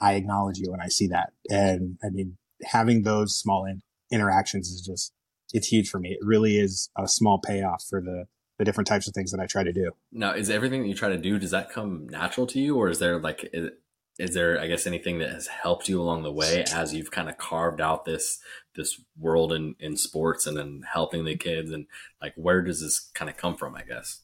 [0.00, 1.32] I acknowledge you and I see that.
[1.48, 5.12] And I mean, having those small in- interactions is just,
[5.54, 6.10] it's huge for me.
[6.10, 8.26] It really is a small payoff for the,
[8.58, 9.92] the different types of things that I try to do.
[10.10, 12.88] Now, is everything that you try to do, does that come natural to you or
[12.88, 13.70] is there like, is,
[14.18, 17.28] is there, I guess, anything that has helped you along the way as you've kind
[17.28, 18.38] of carved out this,
[18.76, 21.86] this world in, in sports and then helping the kids and
[22.20, 24.20] like, where does this kind of come from, I guess?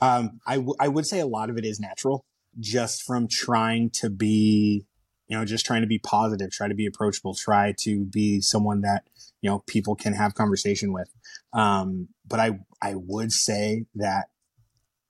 [0.00, 2.24] Um, I, w- I would say a lot of it is natural
[2.58, 4.86] just from trying to be,
[5.28, 8.80] you know, just trying to be positive, try to be approachable, try to be someone
[8.80, 9.04] that,
[9.42, 11.12] you know, people can have conversation with.
[11.52, 14.26] Um, but I, I would say that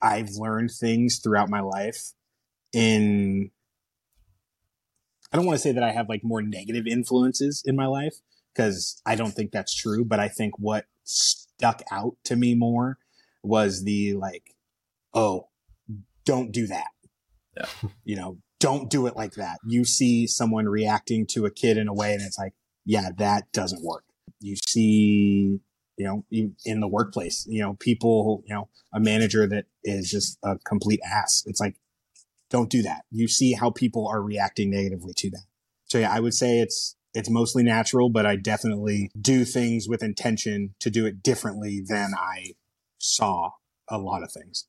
[0.01, 2.11] I've learned things throughout my life
[2.73, 3.51] in,
[5.31, 8.15] I don't want to say that I have like more negative influences in my life
[8.53, 10.05] because I don't think that's true.
[10.05, 12.97] But I think what stuck out to me more
[13.43, 14.55] was the like,
[15.13, 15.49] oh,
[16.25, 16.87] don't do that.
[17.55, 17.89] Yeah.
[18.03, 19.59] You know, don't do it like that.
[19.65, 22.53] You see someone reacting to a kid in a way and it's like,
[22.85, 24.03] yeah, that doesn't work.
[24.39, 25.59] You see
[25.97, 26.23] you know,
[26.63, 30.99] in the workplace, you know, people, you know, a manager that is just a complete
[31.03, 31.43] ass.
[31.47, 31.75] It's like,
[32.49, 33.03] don't do that.
[33.11, 35.45] You see how people are reacting negatively to that.
[35.85, 40.03] So yeah, I would say it's, it's mostly natural, but I definitely do things with
[40.03, 42.53] intention to do it differently than I
[42.97, 43.51] saw
[43.89, 44.67] a lot of things.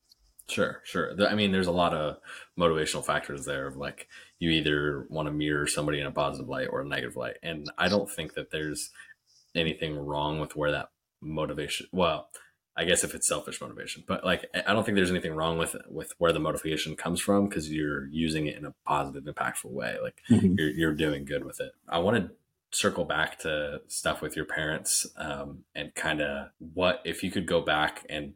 [0.49, 1.13] Sure, sure.
[1.29, 2.17] I mean, there's a lot of
[2.59, 6.69] motivational factors there of like you either want to mirror somebody in a positive light
[6.73, 7.37] or a negative light.
[7.43, 8.91] And I don't think that there's
[9.55, 10.89] anything wrong with where that
[11.21, 11.87] motivation.
[11.93, 12.31] Well,
[12.79, 15.75] I guess if it's selfish motivation, but like I don't think there's anything wrong with
[15.91, 19.97] with where the motivation comes from because you're using it in a positive, impactful way.
[20.01, 20.55] Like mm-hmm.
[20.57, 21.73] you're you're doing good with it.
[21.89, 22.31] I want to
[22.71, 27.47] circle back to stuff with your parents um, and kind of what if you could
[27.47, 28.35] go back and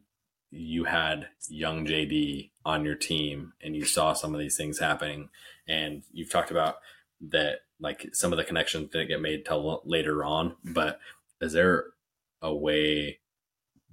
[0.51, 5.29] you had young JD on your team and you saw some of these things happening
[5.69, 6.75] and you've talked about
[7.21, 10.99] that like some of the connections didn't get made till later on but
[11.39, 11.85] is there
[12.41, 13.19] a way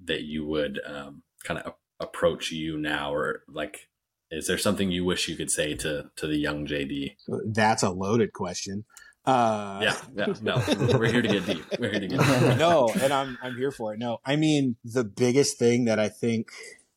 [0.05, 3.87] that you would um, kind of approach you now or like
[4.31, 7.15] is there something you wish you could say to to the young jd
[7.53, 8.85] that's a loaded question.
[9.23, 10.63] Uh yeah yeah no
[10.97, 12.57] we're here to get deep we're here to get deep.
[12.57, 13.99] No and i'm i'm here for it.
[13.99, 16.47] No i mean the biggest thing that i think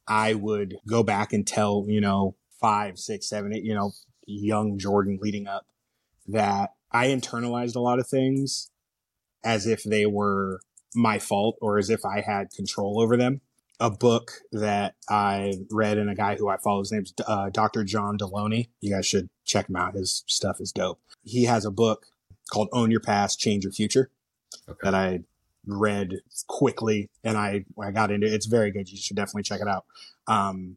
[0.09, 3.93] i would go back and tell you know five six seven eight you know
[4.27, 5.67] young jordan leading up
[6.27, 8.71] that i internalized a lot of things
[9.45, 10.61] as if they were
[10.95, 13.41] my fault or as if I had control over them.
[13.81, 17.83] A book that I read and a guy who I follow, his name's uh, Dr.
[17.83, 18.69] John Delony.
[18.81, 19.95] You guys should check him out.
[19.95, 21.01] His stuff is dope.
[21.25, 22.07] He has a book
[22.53, 24.11] called Own Your Past, Change Your Future
[24.69, 24.79] okay.
[24.83, 25.21] that I
[25.67, 28.33] read quickly and I, I got into it.
[28.33, 28.89] It's very good.
[28.89, 29.87] You should definitely check it out.
[30.29, 30.77] Um,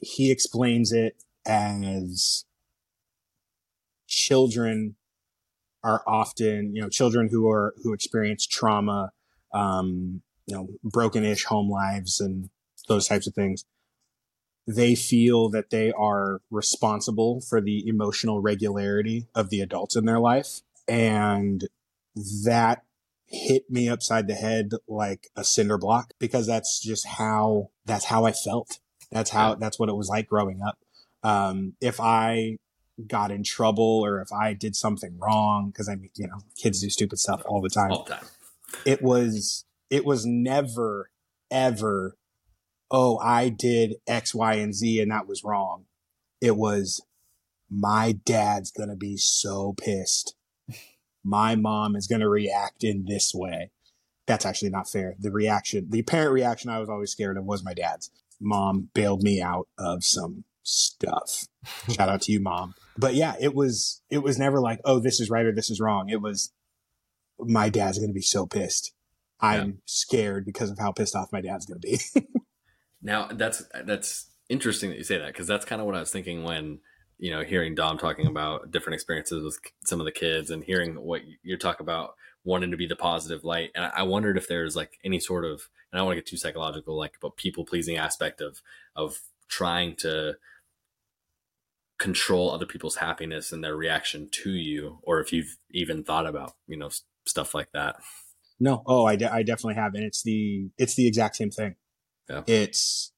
[0.00, 2.44] he explains it as
[4.08, 4.96] children
[5.82, 9.12] are often, you know, children who are who experience trauma,
[9.54, 12.50] um, you know, broken-ish home lives and
[12.88, 13.64] those types of things.
[14.66, 20.18] They feel that they are responsible for the emotional regularity of the adults in their
[20.18, 21.68] life, and
[22.44, 22.82] that
[23.26, 28.24] hit me upside the head like a cinder block because that's just how that's how
[28.24, 28.78] I felt.
[29.10, 30.78] That's how that's what it was like growing up.
[31.22, 32.58] Um, if I
[33.06, 36.80] got in trouble or if I did something wrong, because I mean, you know, kids
[36.80, 37.90] do stupid stuff all the time.
[37.90, 38.24] All the time.
[38.84, 41.10] It was it was never
[41.50, 42.16] ever,
[42.90, 45.84] oh, I did X, Y, and Z and that was wrong.
[46.40, 47.00] It was
[47.70, 50.34] my dad's gonna be so pissed.
[51.22, 53.70] My mom is gonna react in this way.
[54.26, 55.16] That's actually not fair.
[55.18, 58.10] The reaction, the parent reaction I was always scared of was my dad's.
[58.40, 61.46] Mom bailed me out of some stuff.
[61.90, 62.74] Shout out to you, mom.
[62.96, 65.80] But yeah, it was it was never like, oh, this is right or this is
[65.80, 66.08] wrong.
[66.08, 66.52] It was
[67.38, 68.92] my dad's gonna be so pissed.
[69.40, 69.76] I'm yeah.
[69.84, 72.00] scared because of how pissed off my dad's gonna be.
[73.02, 76.10] now that's that's interesting that you say that because that's kind of what I was
[76.10, 76.80] thinking when
[77.18, 80.94] you know hearing Dom talking about different experiences with some of the kids and hearing
[80.96, 83.70] what you talk about wanting to be the positive light.
[83.74, 86.28] And I wondered if there's like any sort of, and I don't want to get
[86.28, 88.60] too psychological, like but people pleasing aspect of
[88.94, 90.36] of trying to
[91.98, 96.54] control other people's happiness and their reaction to you, or if you've even thought about
[96.66, 96.90] you know
[97.26, 97.96] stuff like that.
[98.60, 101.74] No, oh, I, de- I definitely have, and it's the it's the exact same thing.
[102.28, 102.42] Yeah.
[102.46, 103.12] It's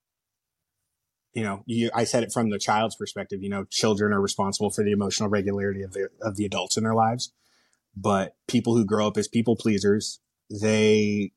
[1.35, 3.43] you know, you, I said it from the child's perspective.
[3.43, 6.85] You know, children are responsible for the emotional regularity of the of the adults in
[6.85, 7.33] their lives
[7.97, 11.33] but people who grow up as people pleasers, they,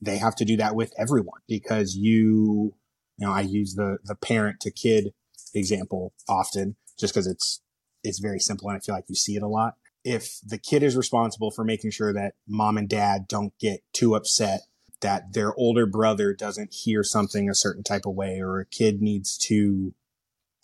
[0.00, 2.74] they have to do that with everyone because you,
[3.16, 5.14] you know, I use the, the parent to kid
[5.54, 7.62] example often just because it's,
[8.04, 9.76] it's very simple and I feel like you see it a lot.
[10.04, 14.14] If the kid is responsible for making sure that mom and dad don't get too
[14.14, 14.62] upset
[15.00, 19.02] that their older brother doesn't hear something a certain type of way or a kid
[19.02, 19.94] needs to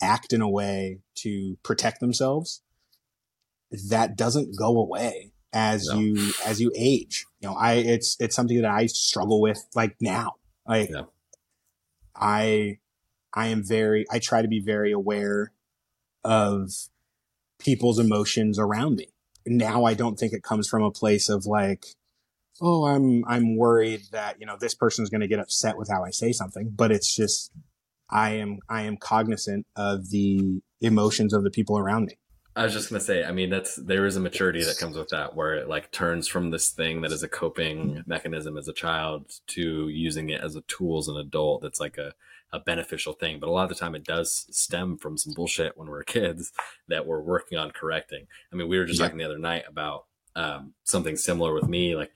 [0.01, 2.61] act in a way to protect themselves,
[3.89, 5.99] that doesn't go away as no.
[5.99, 7.25] you as you age.
[7.39, 10.35] You know, I it's it's something that I struggle with like now.
[10.67, 11.03] Like yeah.
[12.15, 12.79] I
[13.33, 15.51] I am very I try to be very aware
[16.23, 16.71] of
[17.59, 19.07] people's emotions around me.
[19.45, 21.85] Now I don't think it comes from a place of like
[22.61, 26.03] oh I'm I'm worried that, you know, this person's going to get upset with how
[26.03, 27.51] I say something, but it's just
[28.09, 32.17] I am I am cognizant of the emotions of the people around me.
[32.55, 35.09] I was just gonna say, I mean, that's there is a maturity that comes with
[35.09, 38.73] that, where it like turns from this thing that is a coping mechanism as a
[38.73, 41.61] child to using it as a tool as an adult.
[41.61, 42.13] That's like a,
[42.51, 43.39] a beneficial thing.
[43.39, 46.51] But a lot of the time, it does stem from some bullshit when we're kids
[46.87, 48.27] that we're working on correcting.
[48.51, 49.05] I mean, we were just yeah.
[49.05, 52.11] talking the other night about um, something similar with me, like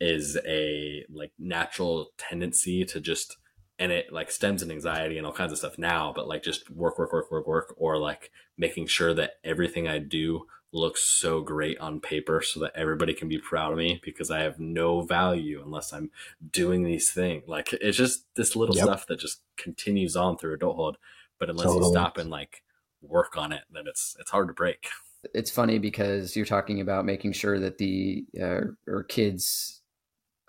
[0.00, 3.36] is a like natural tendency to just
[3.80, 6.68] and it like stems in anxiety and all kinds of stuff now, but like just
[6.70, 11.40] work, work, work, work, work, or like making sure that everything I do looks so
[11.40, 15.00] great on paper so that everybody can be proud of me because I have no
[15.00, 16.10] value unless I'm
[16.50, 17.44] doing these things.
[17.46, 18.84] Like it's just this little yep.
[18.84, 20.96] stuff that just continues on through adulthood.
[21.38, 21.86] But unless totally.
[21.86, 22.62] you stop and like
[23.00, 24.88] work on it, then it's it's hard to break.
[25.34, 29.82] It's funny because you're talking about making sure that the uh, or kids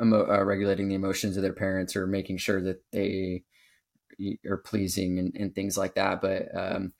[0.01, 3.43] emo- uh, regulating the emotions of their parents or making sure that they
[4.47, 6.21] are pleasing and, and things like that.
[6.21, 6.93] But um,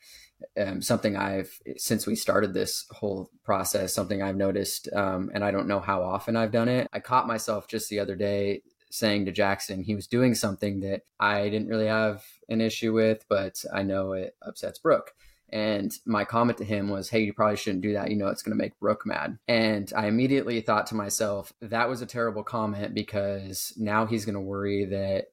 [0.57, 5.51] um, something I've since we started this whole process, something I've noticed, um, and I
[5.51, 6.87] don't know how often I've done it.
[6.93, 11.01] I caught myself just the other day saying to Jackson he was doing something that
[11.19, 15.13] I didn't really have an issue with, but I know it upsets Brooke.
[15.51, 18.09] And my comment to him was, Hey, you probably shouldn't do that.
[18.11, 19.37] You know, it's going to make Brooke mad.
[19.47, 24.35] And I immediately thought to myself, that was a terrible comment because now he's going
[24.35, 25.25] to worry that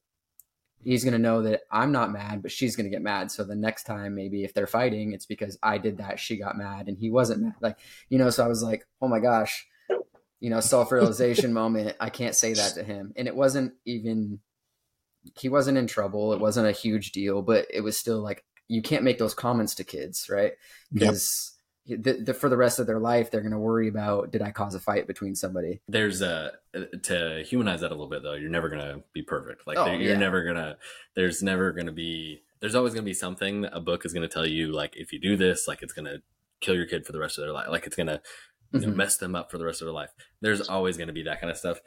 [0.83, 3.31] he's going to know that I'm not mad, but she's going to get mad.
[3.31, 6.19] So the next time, maybe if they're fighting, it's because I did that.
[6.19, 7.55] She got mad and he wasn't mad.
[7.61, 7.77] Like,
[8.09, 9.65] you know, so I was like, oh my gosh,
[10.39, 11.95] you know, self realization moment.
[11.99, 13.13] I can't say that to him.
[13.15, 14.39] And it wasn't even,
[15.37, 16.33] he wasn't in trouble.
[16.33, 19.75] It wasn't a huge deal, but it was still like, you can't make those comments
[19.75, 20.53] to kids, right?
[20.91, 21.56] Because yep.
[21.87, 24.51] The, the, for the rest of their life, they're going to worry about did I
[24.51, 25.81] cause a fight between somebody?
[25.87, 26.51] There's a
[27.03, 28.33] to humanize that a little bit though.
[28.33, 29.65] You're never going to be perfect.
[29.65, 30.17] Like oh, you're yeah.
[30.17, 30.77] never gonna.
[31.15, 32.43] There's never going to be.
[32.59, 35.13] There's always going to be something a book is going to tell you like if
[35.13, 36.21] you do this, like it's going to
[36.59, 37.67] kill your kid for the rest of their life.
[37.69, 38.21] Like it's going to
[38.73, 38.95] mm-hmm.
[38.95, 40.09] mess them up for the rest of their life.
[40.41, 41.79] There's always going to be that kind of stuff.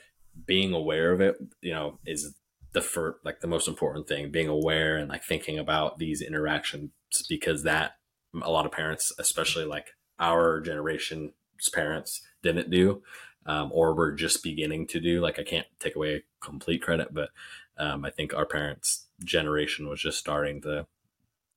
[0.46, 2.34] Being aware of it, you know, is
[2.72, 6.90] the for like the most important thing, being aware and like thinking about these interactions
[7.28, 7.96] because that
[8.40, 11.32] a lot of parents, especially like our generation's
[11.72, 13.02] parents, didn't do,
[13.46, 15.20] um, or were just beginning to do.
[15.20, 17.30] Like I can't take away complete credit, but
[17.78, 20.86] um, I think our parents' generation was just starting to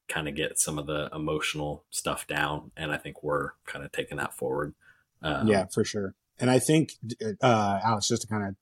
[0.08, 3.92] kind of get some of the emotional stuff down, and I think we're kind of
[3.92, 4.74] taking that forward.
[5.22, 6.16] Um, yeah, for sure.
[6.40, 6.94] And I think,
[7.42, 8.56] uh, Alex, just to kind of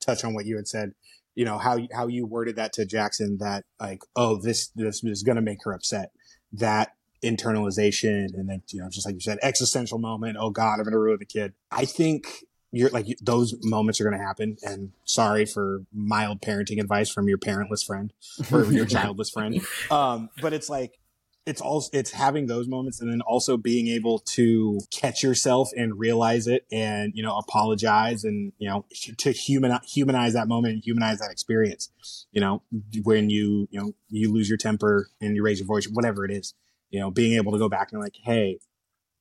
[0.00, 0.92] touch on what you had said,
[1.34, 5.22] you know how how you worded that to Jackson that like oh this this is
[5.22, 6.12] going to make her upset
[6.52, 6.92] that
[7.24, 10.92] internalization and then you know just like you said existential moment oh god I'm going
[10.92, 11.54] to ruin the kid.
[11.70, 14.56] I think you're like those moments are going to happen.
[14.62, 18.12] And sorry for mild parenting advice from your parentless friend
[18.52, 19.60] or your childless friend.
[19.90, 20.98] Um but it's like
[21.46, 25.98] it's also it's having those moments and then also being able to catch yourself and
[25.98, 28.86] realize it and you know apologize and you know
[29.18, 32.62] to human humanize that moment and humanize that experience you know
[33.02, 36.30] when you you know you lose your temper and you raise your voice whatever it
[36.30, 36.54] is
[36.94, 38.56] you know being able to go back and like hey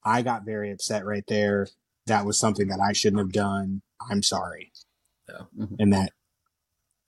[0.06, 1.68] i got very upset right there
[2.06, 4.72] that was something that i shouldn't have done i'm sorry
[5.28, 5.46] yeah.
[5.58, 5.76] Mm-hmm.
[5.80, 6.12] and that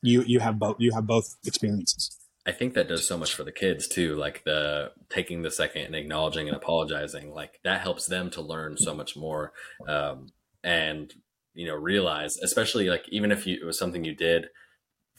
[0.01, 3.43] you you have both you have both experiences I think that does so much for
[3.43, 4.15] the kids too.
[4.15, 8.77] Like the taking the second and acknowledging and apologizing, like that helps them to learn
[8.77, 9.51] so much more.
[9.87, 10.27] Um,
[10.63, 11.11] and,
[11.55, 14.49] you know, realize, especially like even if you, it was something you did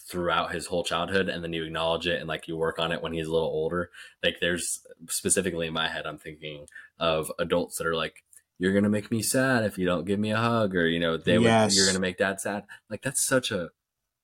[0.09, 3.03] throughout his whole childhood and then you acknowledge it and like you work on it
[3.03, 3.91] when he's a little older,
[4.23, 6.67] like there's specifically in my head, I'm thinking
[6.99, 8.23] of adults that are like,
[8.59, 11.17] you're to make me sad if you don't give me a hug or, you know,
[11.17, 11.73] they yes.
[11.73, 12.65] would, you're to make dad sad.
[12.89, 13.71] Like that's such a,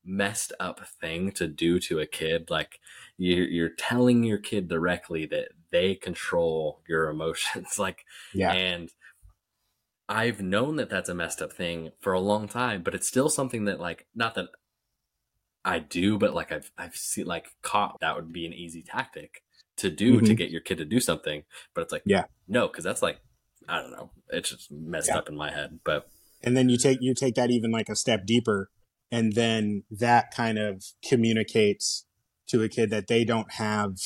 [0.04, 2.50] messed up thing to do to a kid.
[2.50, 2.80] Like
[3.16, 7.78] you're, you're telling your kid directly that they control your emotions.
[7.78, 8.04] like,
[8.34, 8.52] yeah.
[8.52, 8.90] And
[10.08, 13.28] I've known that that's a messed up thing for a long time, but it's still
[13.28, 14.48] something that like, not that
[15.64, 19.42] I do, but like I've, I've seen like caught that would be an easy tactic
[19.76, 20.26] to do mm-hmm.
[20.26, 21.44] to get your kid to do something.
[21.74, 23.18] But it's like, yeah, no, cause that's like,
[23.68, 24.10] I don't know.
[24.30, 25.18] It's just messed yeah.
[25.18, 26.08] up in my head, but.
[26.42, 28.70] And then you take, you take that even like a step deeper
[29.12, 32.06] and then that kind of communicates
[32.48, 33.98] to a kid that they don't have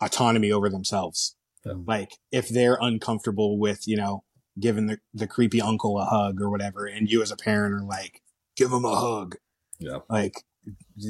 [0.00, 1.36] autonomy over themselves.
[1.64, 1.74] Yeah.
[1.86, 4.24] Like if they're uncomfortable with, you know,
[4.58, 7.84] giving the, the creepy uncle a hug or whatever, and you as a parent are
[7.84, 8.22] like,
[8.56, 9.36] give him a hug.
[9.82, 9.98] Yeah.
[10.08, 10.34] Like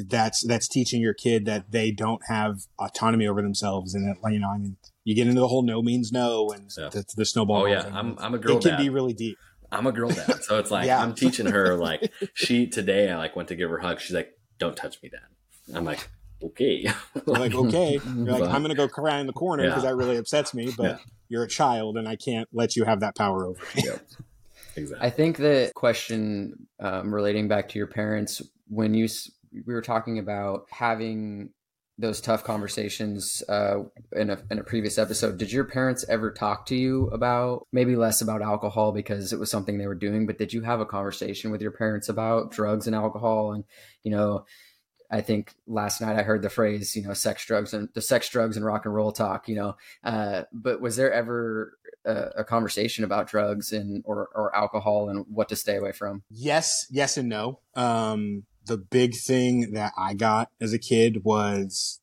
[0.07, 3.93] that's, that's teaching your kid that they don't have autonomy over themselves.
[3.93, 6.71] And that, you know, I mean, you get into the whole no means no and
[6.77, 6.89] yeah.
[6.89, 7.63] the, the, snowball.
[7.63, 7.89] Oh yeah.
[7.93, 8.57] I'm, I'm a girl.
[8.57, 9.37] It can be really deep.
[9.71, 10.43] I'm a girl dad.
[10.43, 11.01] So it's like, yeah.
[11.01, 13.99] I'm teaching her like, she today, I like went to give her a hug.
[13.99, 15.75] She's like, don't touch me, dad.
[15.75, 16.07] I'm like,
[16.43, 16.85] okay.
[17.25, 17.93] like, okay.
[17.93, 19.89] You're like, but, I'm going to go cry in the corner because yeah.
[19.89, 20.97] that really upsets me, but yeah.
[21.29, 23.83] you're a child and I can't let you have that power over me.
[23.85, 24.05] Yep.
[24.75, 25.07] Exactly.
[25.07, 29.07] I think the question um, relating back to your parents, when you,
[29.65, 31.49] we were talking about having
[31.97, 35.37] those tough conversations uh, in a in a previous episode.
[35.37, 39.51] Did your parents ever talk to you about maybe less about alcohol because it was
[39.51, 42.87] something they were doing, but did you have a conversation with your parents about drugs
[42.87, 43.53] and alcohol?
[43.53, 43.63] And
[44.01, 44.45] you know,
[45.13, 48.27] I think last night I heard the phrase, you know, sex, drugs, and the sex,
[48.29, 49.47] drugs, and rock and roll talk.
[49.47, 54.55] You know, uh, but was there ever a, a, conversation about drugs and or or
[54.55, 56.23] alcohol and what to stay away from?
[56.31, 57.59] Yes, yes, and no.
[57.75, 61.99] Um, the big thing that I got as a kid was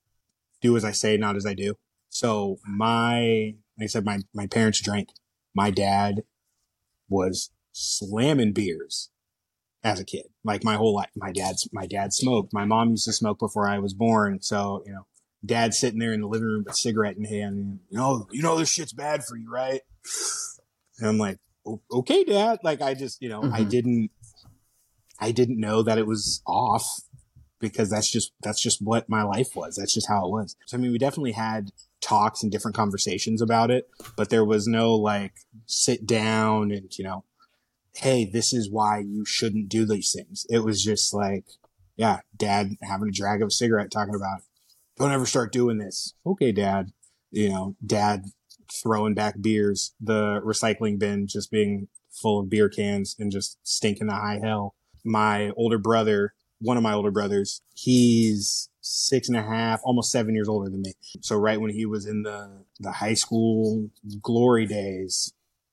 [0.61, 1.75] do as I say, not as I do.
[2.09, 5.09] So my, like I said, my, my parents drank.
[5.55, 6.23] My dad
[7.09, 9.11] was slamming beers
[9.83, 11.11] as a kid, like my whole life.
[11.17, 12.53] My dad's, my dad smoked.
[12.53, 14.43] My mom used to smoke before I was born.
[14.43, 15.07] So, you know,
[15.45, 18.43] dad sitting there in the living room with a cigarette in hand, you know, you
[18.43, 19.81] know, this shit's bad for you, right?
[20.99, 21.39] And I'm like,
[21.91, 22.59] okay, dad.
[22.63, 23.55] Like I just, you know, mm-hmm.
[23.55, 24.11] I didn't,
[25.19, 26.87] I didn't know that it was off
[27.59, 29.77] because that's just, that's just what my life was.
[29.77, 30.57] That's just how it was.
[30.67, 31.71] So, I mean, we definitely had
[32.03, 35.33] talks and different conversations about it, but there was no like
[35.67, 37.25] sit down and, you know,
[37.95, 40.47] Hey, this is why you shouldn't do these things.
[40.49, 41.45] It was just like,
[41.97, 44.43] yeah, dad having a drag of a cigarette talking about,
[44.99, 46.15] don't ever start doing this.
[46.25, 46.93] Okay, dad.
[47.31, 48.25] You know, dad
[48.73, 54.09] throwing back beers, the recycling bin just being full of beer cans and just stinking
[54.09, 54.75] the high hell
[55.05, 60.35] my older brother, one of my older brothers, he's six and a half, almost seven
[60.35, 60.93] years older than me.
[61.21, 63.91] So right when he was in the, the high school
[64.23, 65.33] glory days,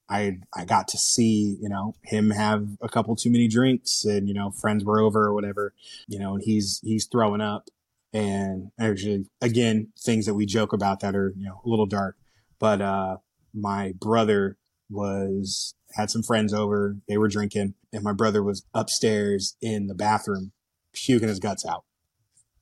[0.09, 4.27] I, I got to see, you know, him have a couple too many drinks and,
[4.27, 5.73] you know, friends were over or whatever,
[6.07, 7.69] you know, and he's, he's throwing up
[8.13, 12.15] and actually, again, things that we joke about that are, you know, a little dark.
[12.59, 13.17] But, uh,
[13.53, 14.57] my brother
[14.89, 16.97] was had some friends over.
[17.07, 20.51] They were drinking, and my brother was upstairs in the bathroom
[20.93, 21.83] puking his guts out.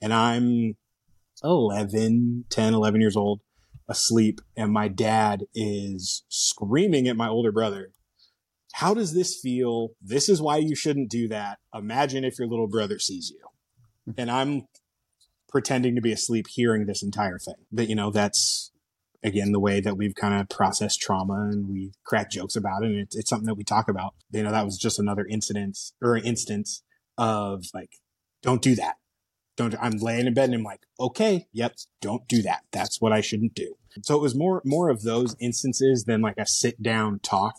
[0.02, 0.76] and I'm
[1.44, 3.42] 11, 10, 11 years old,
[3.88, 7.92] asleep, and my dad is screaming at my older brother.
[8.74, 9.90] How does this feel?
[10.02, 11.60] This is why you shouldn't do that.
[11.74, 13.42] Imagine if your little brother sees you.
[14.06, 14.20] Hmm.
[14.20, 14.68] And I'm
[15.48, 17.56] pretending to be asleep hearing this entire thing.
[17.72, 18.72] But, you know, that's
[19.26, 22.92] again the way that we've kind of processed trauma and we crack jokes about it
[22.92, 25.78] and it's, it's something that we talk about you know that was just another incident
[26.02, 26.84] or instance
[27.18, 27.90] of like
[28.44, 28.96] don't do that
[29.56, 33.12] don't i'm laying in bed and i'm like okay yep don't do that that's what
[33.12, 36.82] i shouldn't do so it was more more of those instances than like a sit
[36.82, 37.56] down talk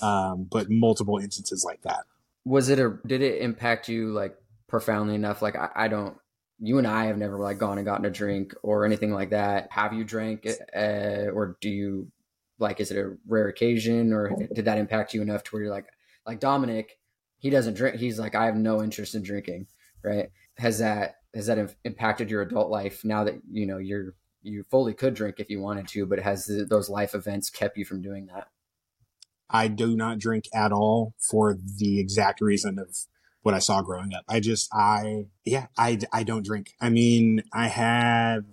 [0.00, 2.04] um, but multiple instances like that
[2.44, 4.34] was it a did it impact you like
[4.68, 6.16] profoundly enough like I, I don't
[6.64, 9.66] you and I have never like gone and gotten a drink or anything like that.
[9.72, 12.10] Have you drank, uh, or do you
[12.60, 12.78] like?
[12.80, 15.86] Is it a rare occasion, or did that impact you enough to where you're like,
[16.24, 16.98] like Dominic,
[17.38, 17.96] he doesn't drink.
[17.96, 19.66] He's like, I have no interest in drinking.
[20.04, 20.30] Right?
[20.56, 24.92] Has that has that impacted your adult life now that you know you're you fully
[24.92, 28.26] could drink if you wanted to, but has those life events kept you from doing
[28.26, 28.48] that?
[29.48, 32.96] I do not drink at all for the exact reason of
[33.42, 34.24] what I saw growing up.
[34.28, 36.72] I just, I, yeah, I, I don't drink.
[36.80, 38.44] I mean, I have,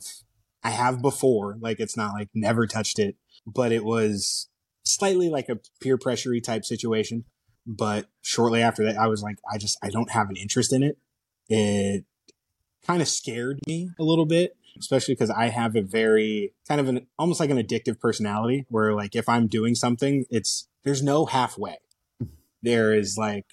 [0.64, 3.16] I have before, like it's not like never touched it,
[3.48, 4.50] but it was
[4.84, 7.26] slightly like a peer pressure type situation.
[7.66, 10.84] But shortly after that, I was like, I just, I don't have an interest in
[10.84, 10.98] it.
[11.48, 12.06] It
[12.86, 16.88] kind of scared me a little bit, especially because I have a very kind of
[16.88, 21.26] an almost like an addictive personality where like if I'm doing something, it's, there's no
[21.26, 21.78] halfway.
[22.62, 23.46] There is like,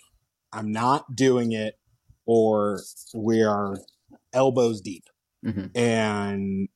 [0.53, 1.79] I'm not doing it
[2.25, 2.81] or
[3.15, 3.79] we are
[4.33, 5.05] elbows deep.
[5.45, 5.77] Mm-hmm.
[5.79, 6.69] And,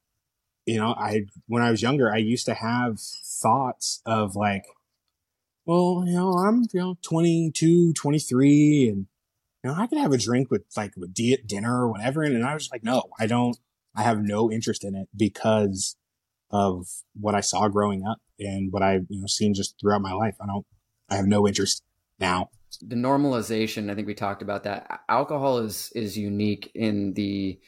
[0.66, 4.64] you know, I, when I was younger, I used to have thoughts of like,
[5.66, 9.06] well, you know, I'm, you know, 22, 23 and,
[9.62, 12.22] you know, I could have a drink with like with dinner or whatever.
[12.22, 13.58] And, and I was like, no, I don't,
[13.94, 15.96] I have no interest in it because
[16.50, 16.86] of
[17.18, 20.36] what I saw growing up and what I've, you know, seen just throughout my life.
[20.40, 20.66] I don't,
[21.08, 21.82] I have no interest
[22.18, 22.50] now
[22.82, 27.58] the normalization i think we talked about that alcohol is is unique in the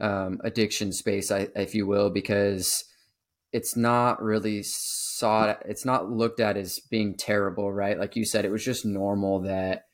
[0.00, 2.84] um, addiction space I, if you will because
[3.52, 8.44] it's not really sought it's not looked at as being terrible right like you said
[8.44, 9.84] it was just normal that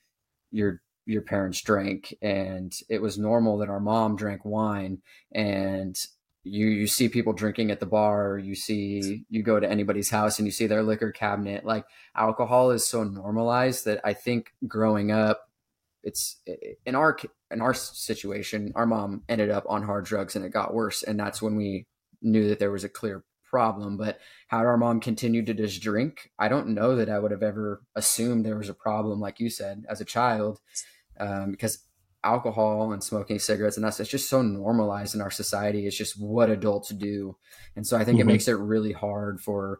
[0.51, 5.01] your your parents drank and it was normal that our mom drank wine
[5.31, 5.97] and
[6.43, 10.37] you you see people drinking at the bar you see you go to anybody's house
[10.37, 11.85] and you see their liquor cabinet like
[12.15, 15.49] alcohol is so normalized that i think growing up
[16.03, 16.41] it's
[16.85, 17.17] in our
[17.51, 21.19] in our situation our mom ended up on hard drugs and it got worse and
[21.19, 21.85] that's when we
[22.21, 26.31] knew that there was a clear problem but how our mom continued to just drink
[26.37, 29.49] i don't know that i would have ever assumed there was a problem like you
[29.49, 30.59] said as a child
[31.19, 31.87] um, because
[32.23, 35.87] alcohol and smoking cigarettes and that's it's just so normalized in our society.
[35.87, 37.37] It's just what adults do.
[37.75, 38.29] And so i think mm-hmm.
[38.29, 39.79] it makes it really hard for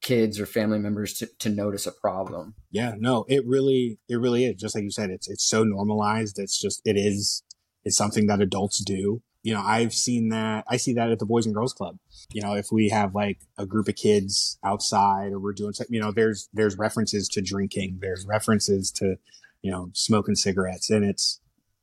[0.00, 2.54] kids or family members to, to notice a problem.
[2.70, 4.60] Yeah no it really it really is.
[4.60, 6.38] Just like you said it's it's so normalized.
[6.38, 7.42] It's just it is
[7.84, 9.22] it's something that adults do.
[9.42, 11.98] You know i've seen that i see that at the boys and girls club.
[12.32, 15.94] You know if we have like a group of kids outside or we're doing something
[15.94, 17.98] you know there's there's references to drinking.
[18.00, 19.16] There's references to
[19.64, 21.40] you know smoking cigarettes and it's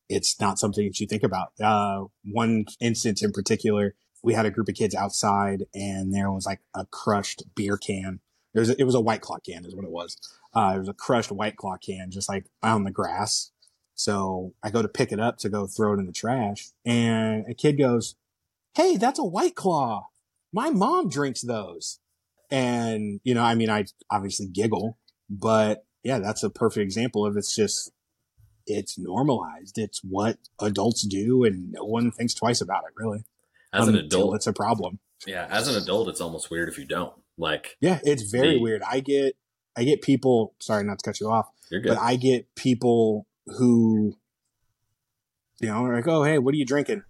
[0.07, 1.53] it's not something that you think about.
[1.61, 6.45] Uh, one instance in particular, we had a group of kids outside and there was
[6.45, 8.19] like a crushed beer can.
[8.53, 10.17] It was, it was a white claw can is what it was.
[10.53, 13.51] Uh, it was a crushed white claw can just like on the grass.
[13.95, 17.45] So I go to pick it up to go throw it in the trash and
[17.49, 18.15] a kid goes,
[18.75, 20.07] Hey, that's a white claw.
[20.51, 21.99] My mom drinks those.
[22.49, 24.97] And, you know, I mean, I obviously giggle,
[25.29, 27.91] but yeah, that's a perfect example of it's just
[28.67, 29.77] it's normalized.
[29.77, 32.93] It's what adults do, and no one thinks twice about it.
[32.95, 33.23] Really,
[33.73, 34.99] as um, an adult, it's a problem.
[35.27, 37.13] Yeah, as an adult, it's almost weird if you don't.
[37.37, 38.81] Like, yeah, it's very the, weird.
[38.89, 39.35] I get,
[39.77, 40.55] I get people.
[40.59, 41.47] Sorry, not to cut you off.
[41.69, 41.89] You're good.
[41.89, 44.17] But I get people who,
[45.59, 47.03] you know, are like, "Oh, hey, what are you drinking?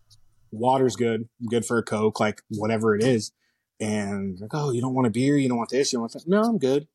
[0.51, 1.29] Water's good.
[1.49, 3.31] Good for a Coke, like whatever it is."
[3.79, 5.37] And like, "Oh, you don't want a beer?
[5.37, 5.91] You don't want this?
[5.91, 6.87] You don't want that?" No, I'm good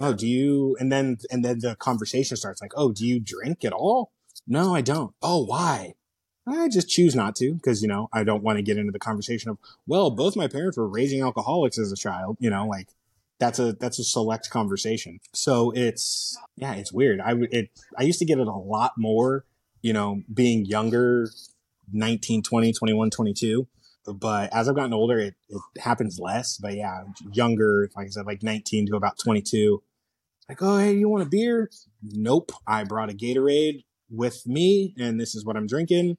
[0.00, 3.64] oh, do you, and then, and then the conversation starts like, oh, do you drink
[3.64, 4.12] at all?
[4.46, 5.14] No, I don't.
[5.22, 5.94] Oh, why?
[6.46, 8.98] I just choose not to because, you know, I don't want to get into the
[8.98, 12.88] conversation of, well, both my parents were raising alcoholics as a child, you know, like
[13.38, 15.20] that's a, that's a select conversation.
[15.34, 17.20] So it's, yeah, it's weird.
[17.20, 19.44] I would, it, I used to get it a lot more,
[19.82, 21.28] you know, being younger,
[21.92, 23.66] 19, 20, 21, 22
[24.14, 26.56] but as I've gotten older, it, it happens less.
[26.56, 29.82] But yeah, younger, like I said, like 19 to about 22,
[30.48, 31.70] like, oh, hey, you want a beer?
[32.02, 32.52] Nope.
[32.66, 36.16] I brought a Gatorade with me and this is what I'm drinking.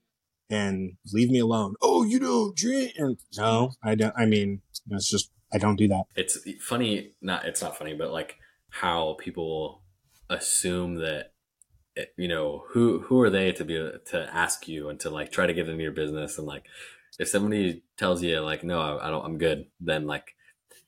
[0.49, 1.75] and leave me alone.
[1.81, 2.93] Oh, you don't drink?
[2.97, 4.13] And no, I don't.
[4.17, 6.03] I mean, it's just I don't do that.
[6.15, 7.13] It's funny.
[7.21, 8.35] Not it's not funny, but like
[8.69, 9.83] how people
[10.29, 11.33] assume that
[11.97, 15.31] eh, you know who who are they to be to ask you and to like
[15.31, 16.65] try to get into your business and like
[17.19, 20.35] if somebody tells you like no I, I don't I'm good then like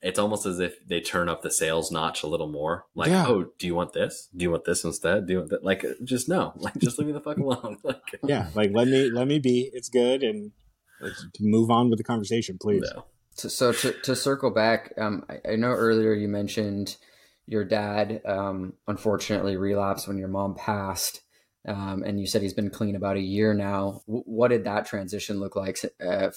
[0.02, 2.86] it's almost as if they turn up the sales notch a little more.
[2.94, 3.26] Like, yeah.
[3.28, 4.28] oh, do you want this?
[4.36, 5.26] Do you want this instead?
[5.26, 5.64] Do you want that?
[5.64, 6.52] Like, just no.
[6.62, 7.78] Like, just leave me the fuck alone.
[7.84, 9.70] like, yeah, like let me let me be.
[9.72, 10.50] It's good, and
[11.40, 12.82] move on with the conversation, please.
[12.94, 13.04] No.
[13.34, 16.96] So, so to to circle back, um, I, I, know earlier you mentioned
[17.46, 21.22] your dad um, unfortunately relapsed when your mom passed.
[21.66, 24.02] Um, and you said he's been clean about a year now.
[24.08, 26.30] W- what did that transition look like uh,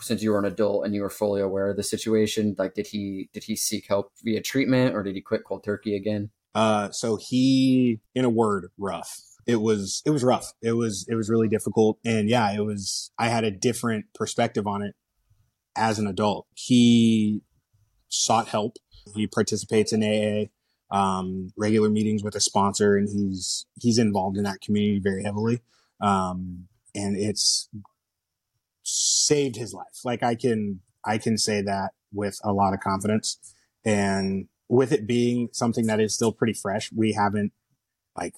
[0.00, 2.54] since you were an adult and you were fully aware of the situation?
[2.58, 5.96] Like, did he did he seek help via treatment or did he quit cold turkey
[5.96, 6.30] again?
[6.54, 9.20] Uh, so he, in a word, rough.
[9.46, 10.52] It was it was rough.
[10.62, 13.10] It was it was really difficult, and yeah, it was.
[13.18, 14.94] I had a different perspective on it
[15.76, 16.46] as an adult.
[16.54, 17.42] He
[18.08, 18.76] sought help.
[19.14, 20.46] He participates in AA
[20.90, 25.60] um, regular meetings with a sponsor, and he's he's involved in that community very heavily.
[26.00, 27.68] Um, and it's
[28.94, 30.04] saved his life.
[30.04, 33.38] Like I can I can say that with a lot of confidence.
[33.84, 37.52] And with it being something that is still pretty fresh, we haven't
[38.16, 38.34] like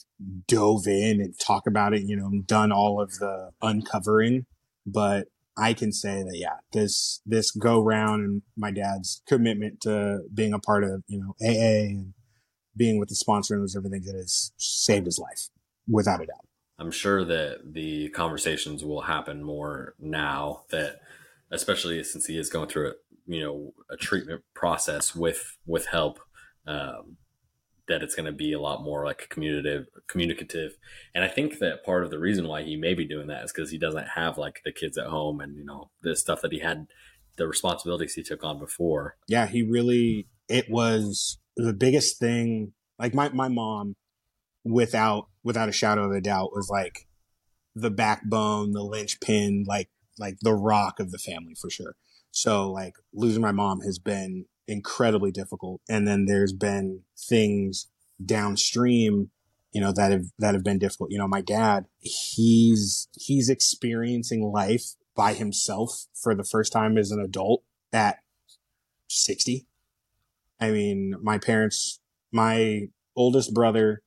[0.48, 4.46] dove in and talk about it, you know, done all of the uncovering,
[4.86, 5.28] but
[5.59, 10.52] I can say that yeah, this this go round and my dad's commitment to being
[10.52, 12.14] a part of you know AA and
[12.76, 15.48] being with the sponsor and those everything that has saved his life
[15.88, 16.46] without a doubt.
[16.79, 21.01] I'm sure that the conversations will happen more now that,
[21.51, 22.93] especially since he is going through a
[23.27, 26.20] you know a treatment process with with help.
[26.66, 27.16] Um,
[27.89, 30.72] that it's going to be a lot more like communicative communicative
[31.14, 33.53] and i think that part of the reason why he may be doing that is
[33.53, 36.51] because he doesn't have like the kids at home and you know the stuff that
[36.51, 36.89] he had
[37.37, 43.14] the responsibilities he took on before yeah he really it was the biggest thing, like
[43.14, 43.97] my, my mom,
[44.67, 47.07] without, without a shadow of a doubt was like
[47.75, 51.95] the backbone, the linchpin, like, like the rock of the family for sure.
[52.31, 55.81] So like losing my mom has been incredibly difficult.
[55.89, 57.89] And then there's been things
[58.25, 59.31] downstream,
[59.73, 61.11] you know, that have, that have been difficult.
[61.11, 67.11] You know, my dad, he's, he's experiencing life by himself for the first time as
[67.11, 67.62] an adult
[67.93, 68.19] at
[69.09, 69.67] 60
[70.61, 72.01] I mean, my parents,
[72.33, 74.03] my oldest brother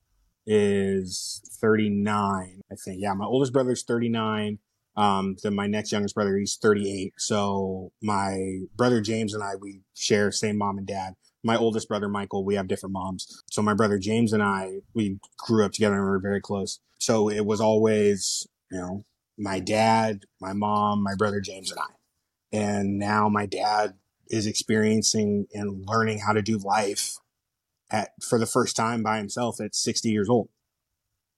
[0.46, 3.02] is 39, I think.
[3.02, 4.60] Yeah, my oldest brother's 39.
[4.96, 7.14] Um, then my next youngest brother, he's 38.
[7.18, 11.14] So my brother James and I, we share same mom and dad.
[11.44, 13.42] My oldest brother, Michael, we have different moms.
[13.50, 16.80] So my brother James and I, we grew up together and we were very close.
[16.98, 19.06] So it was always, you know,
[19.38, 21.94] my dad, my mom, my brother James and I.
[22.52, 23.94] And now my dad
[24.30, 27.18] is experiencing and learning how to do life
[27.92, 30.50] at for the first time by himself at 60 years old.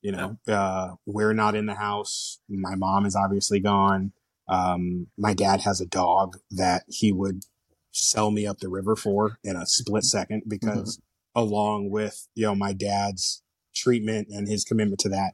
[0.02, 2.40] You know, uh, we're not in the house.
[2.50, 4.14] My mom is obviously gone.
[4.48, 7.44] Um, my dad has a dog that he would
[7.92, 11.42] sell me up the river for in a split second because mm-hmm.
[11.42, 13.44] along with, you know, my dad's
[13.76, 15.34] treatment and his commitment to that,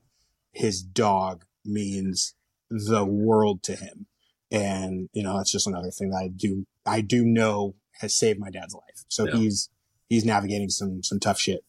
[0.51, 2.35] his dog means
[2.69, 4.07] the world to him.
[4.51, 8.39] And, you know, that's just another thing that I do, I do know has saved
[8.39, 9.05] my dad's life.
[9.07, 9.35] So yeah.
[9.35, 9.69] he's,
[10.09, 11.63] he's navigating some, some tough shit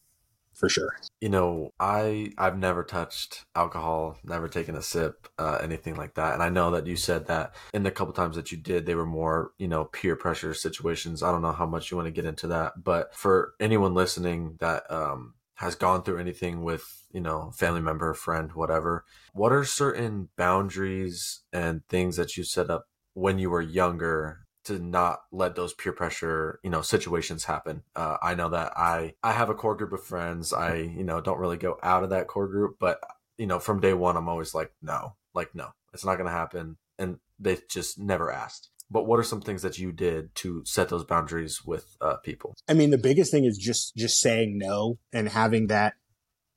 [0.55, 0.97] for sure.
[1.21, 6.35] You know, I, I've never touched alcohol, never taken a sip, uh, anything like that.
[6.35, 8.97] And I know that you said that in the couple times that you did, they
[8.97, 11.23] were more, you know, peer pressure situations.
[11.23, 14.57] I don't know how much you want to get into that, but for anyone listening
[14.59, 19.65] that, um, has gone through anything with, you know, family member, friend, whatever, what are
[19.65, 25.55] certain boundaries and things that you set up when you were younger to not let
[25.55, 27.83] those peer pressure, you know, situations happen?
[27.95, 30.53] Uh, I know that I, I have a core group of friends.
[30.53, 33.01] I, you know, don't really go out of that core group, but,
[33.37, 36.33] you know, from day one, I'm always like, no, like, no, it's not going to
[36.33, 36.77] happen.
[36.99, 40.89] And they just never asked but what are some things that you did to set
[40.89, 44.99] those boundaries with uh, people i mean the biggest thing is just just saying no
[45.13, 45.95] and having that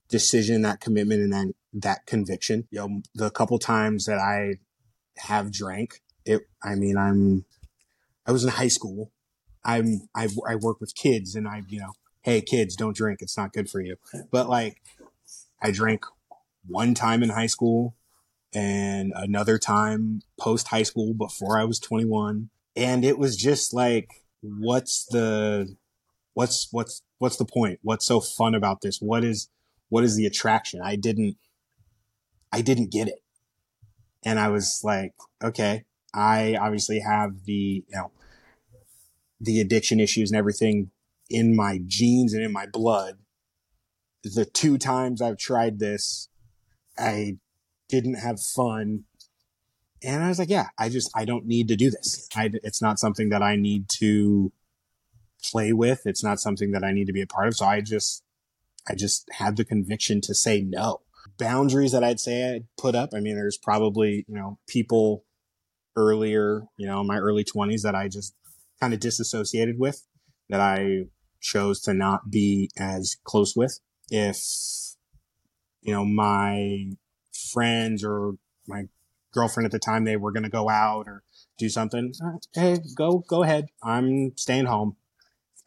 [0.09, 4.55] decision that commitment and then that conviction you know the couple times that i
[5.17, 7.45] have drank it i mean i'm
[8.25, 9.11] i was in high school
[9.63, 11.93] i'm i, I work with kids and i you know
[12.23, 13.97] hey kids don't drink it's not good for you
[14.31, 14.81] but like
[15.61, 16.05] i drank
[16.67, 17.95] one time in high school
[18.53, 22.49] and another time post high school before I was 21.
[22.75, 24.09] And it was just like,
[24.41, 25.75] what's the,
[26.33, 27.79] what's, what's, what's the point?
[27.81, 28.99] What's so fun about this?
[29.01, 29.49] What is,
[29.89, 30.81] what is the attraction?
[30.83, 31.37] I didn't,
[32.51, 33.19] I didn't get it.
[34.23, 35.13] And I was like,
[35.43, 38.11] okay, I obviously have the, you know,
[39.39, 40.91] the addiction issues and everything
[41.29, 43.19] in my genes and in my blood.
[44.23, 46.29] The two times I've tried this,
[46.97, 47.37] I
[47.89, 49.05] didn't have fun.
[50.03, 52.27] And I was like, yeah, I just, I don't need to do this.
[52.35, 54.51] I, it's not something that I need to
[55.43, 56.01] play with.
[56.05, 57.55] It's not something that I need to be a part of.
[57.55, 58.23] So I just,
[58.87, 61.01] I just had the conviction to say no.
[61.37, 63.11] Boundaries that I'd say I'd put up.
[63.13, 65.23] I mean, there's probably, you know, people
[65.95, 68.35] earlier, you know, my early 20s that I just
[68.79, 70.05] kind of disassociated with,
[70.49, 71.05] that I
[71.39, 73.79] chose to not be as close with.
[74.09, 74.37] If,
[75.81, 76.91] you know, my
[77.51, 78.33] friends or
[78.67, 78.83] my
[79.31, 81.23] girlfriend at the time, they were going to go out or
[81.57, 82.13] do something.
[82.53, 83.67] Hey, go, go ahead.
[83.83, 84.97] I'm staying home.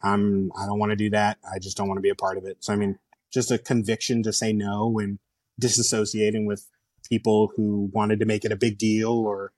[0.03, 1.37] I'm, I don't want to do that.
[1.51, 2.57] I just don't want to be a part of it.
[2.59, 2.99] So, I mean,
[3.33, 5.19] just a conviction to say no and
[5.61, 6.67] disassociating with
[7.09, 9.51] people who wanted to make it a big deal or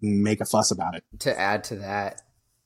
[0.00, 1.04] make a fuss about it.
[1.20, 2.22] To add to that,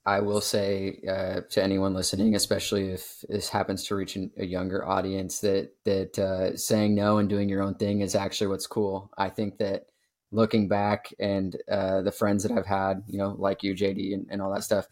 [0.06, 4.44] I will say uh, to anyone listening, especially if this happens to reach an, a
[4.44, 8.66] younger audience, that that uh, saying no and doing your own thing is actually what's
[8.66, 9.10] cool.
[9.16, 9.86] I think that
[10.30, 14.26] looking back and uh, the friends that I've had, you know, like you, JD, and,
[14.30, 14.86] and all that stuff,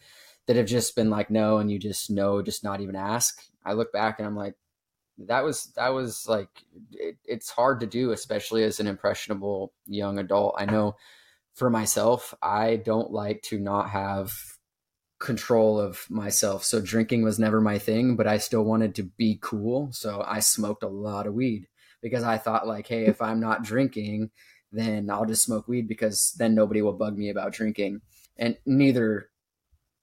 [0.47, 3.39] that have just been like no, and you just know, just not even ask.
[3.63, 4.55] I look back and I'm like,
[5.19, 6.49] that was that was like
[6.91, 10.55] it, it's hard to do, especially as an impressionable young adult.
[10.57, 10.95] I know
[11.53, 14.33] for myself, I don't like to not have
[15.19, 16.63] control of myself.
[16.63, 19.89] So drinking was never my thing, but I still wanted to be cool.
[19.91, 21.67] So I smoked a lot of weed
[22.01, 24.31] because I thought like, hey, if I'm not drinking,
[24.71, 28.01] then I'll just smoke weed because then nobody will bug me about drinking.
[28.35, 29.29] And neither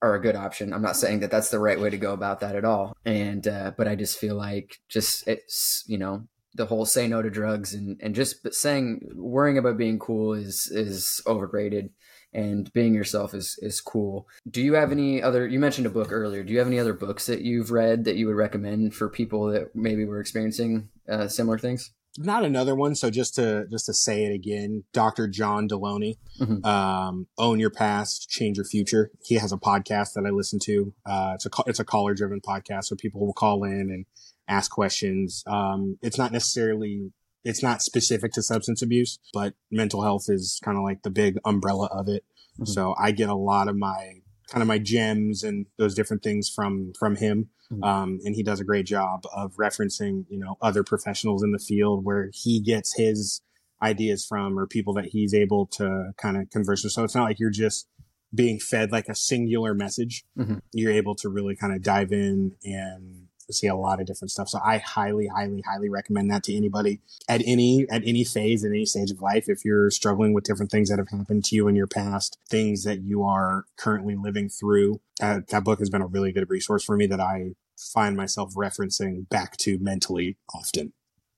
[0.00, 0.72] are a good option.
[0.72, 2.96] I'm not saying that that's the right way to go about that at all.
[3.04, 7.22] And uh, but I just feel like just it's you know the whole say no
[7.22, 11.90] to drugs and and just saying worrying about being cool is is overrated
[12.32, 14.28] and being yourself is is cool.
[14.48, 15.46] Do you have any other?
[15.46, 16.42] You mentioned a book earlier.
[16.42, 19.46] Do you have any other books that you've read that you would recommend for people
[19.46, 21.92] that maybe were experiencing uh, similar things?
[22.18, 22.96] Not another one.
[22.96, 25.28] So just to just to say it again, Dr.
[25.28, 26.64] John Delony, mm-hmm.
[26.64, 30.92] um, "Own Your Past, Change Your Future." He has a podcast that I listen to.
[31.06, 34.06] Uh, it's a it's a caller driven podcast, so people will call in and
[34.50, 35.42] ask questions.
[35.46, 37.12] Um, it's not necessarily
[37.44, 41.38] it's not specific to substance abuse, but mental health is kind of like the big
[41.44, 42.24] umbrella of it.
[42.54, 42.66] Mm-hmm.
[42.66, 46.50] So I get a lot of my kind of my gems and those different things
[46.54, 47.48] from from him.
[47.72, 47.84] Mm-hmm.
[47.84, 51.58] Um, and he does a great job of referencing, you know, other professionals in the
[51.58, 53.42] field where he gets his
[53.82, 56.92] ideas from or people that he's able to kind of converse with.
[56.92, 57.88] So it's not like you're just
[58.34, 60.24] being fed like a singular message.
[60.36, 60.58] Mm-hmm.
[60.72, 63.19] You're able to really kind of dive in and
[63.52, 64.48] see a lot of different stuff.
[64.48, 68.70] So I highly, highly, highly recommend that to anybody at any at any phase, at
[68.70, 69.48] any stage of life.
[69.48, 72.84] If you're struggling with different things that have happened to you in your past, things
[72.84, 76.84] that you are currently living through, uh, that book has been a really good resource
[76.84, 80.92] for me that I find myself referencing back to mentally often.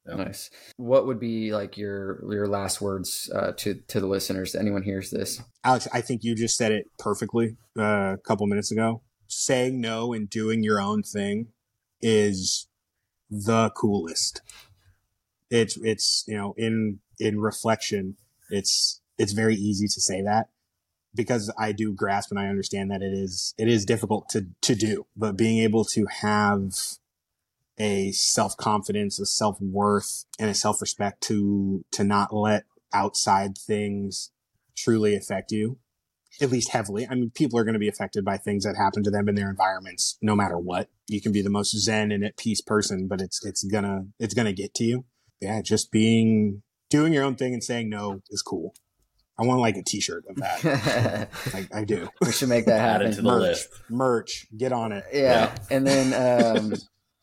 [0.04, 0.50] Nice.
[0.76, 4.54] What would be like your your last words uh, to to the listeners?
[4.54, 5.40] Anyone hears this?
[5.64, 9.02] Alex, I think you just said it perfectly uh, a couple minutes ago.
[9.28, 11.48] Saying no and doing your own thing
[12.03, 12.66] is
[13.30, 14.42] the coolest.
[15.50, 18.16] It's it's you know in in reflection,
[18.50, 20.48] it's it's very easy to say that
[21.14, 24.74] because I do grasp and I understand that it is it is difficult to to
[24.74, 26.74] do, but being able to have
[27.78, 33.57] a self confidence, a self worth, and a self respect to to not let outside
[33.57, 34.30] things
[34.74, 35.78] truly affect you
[36.41, 37.07] at least heavily.
[37.09, 39.35] I mean, people are going to be affected by things that happen to them in
[39.35, 40.89] their environments, no matter what.
[41.09, 44.35] You can be the most zen and at peace person, but it's, it's gonna, it's
[44.35, 45.05] gonna get to you.
[45.41, 45.61] Yeah.
[45.62, 48.74] Just being, doing your own thing and saying no is cool.
[49.39, 51.28] I want like a t-shirt of that.
[51.55, 52.09] I, I, do.
[52.20, 53.07] We should make that happen.
[53.07, 53.68] Add it to the merch, list.
[53.89, 54.47] Merch.
[54.57, 55.05] Get on it.
[55.12, 55.20] Yeah.
[55.20, 55.55] yeah.
[55.70, 56.74] And then, um,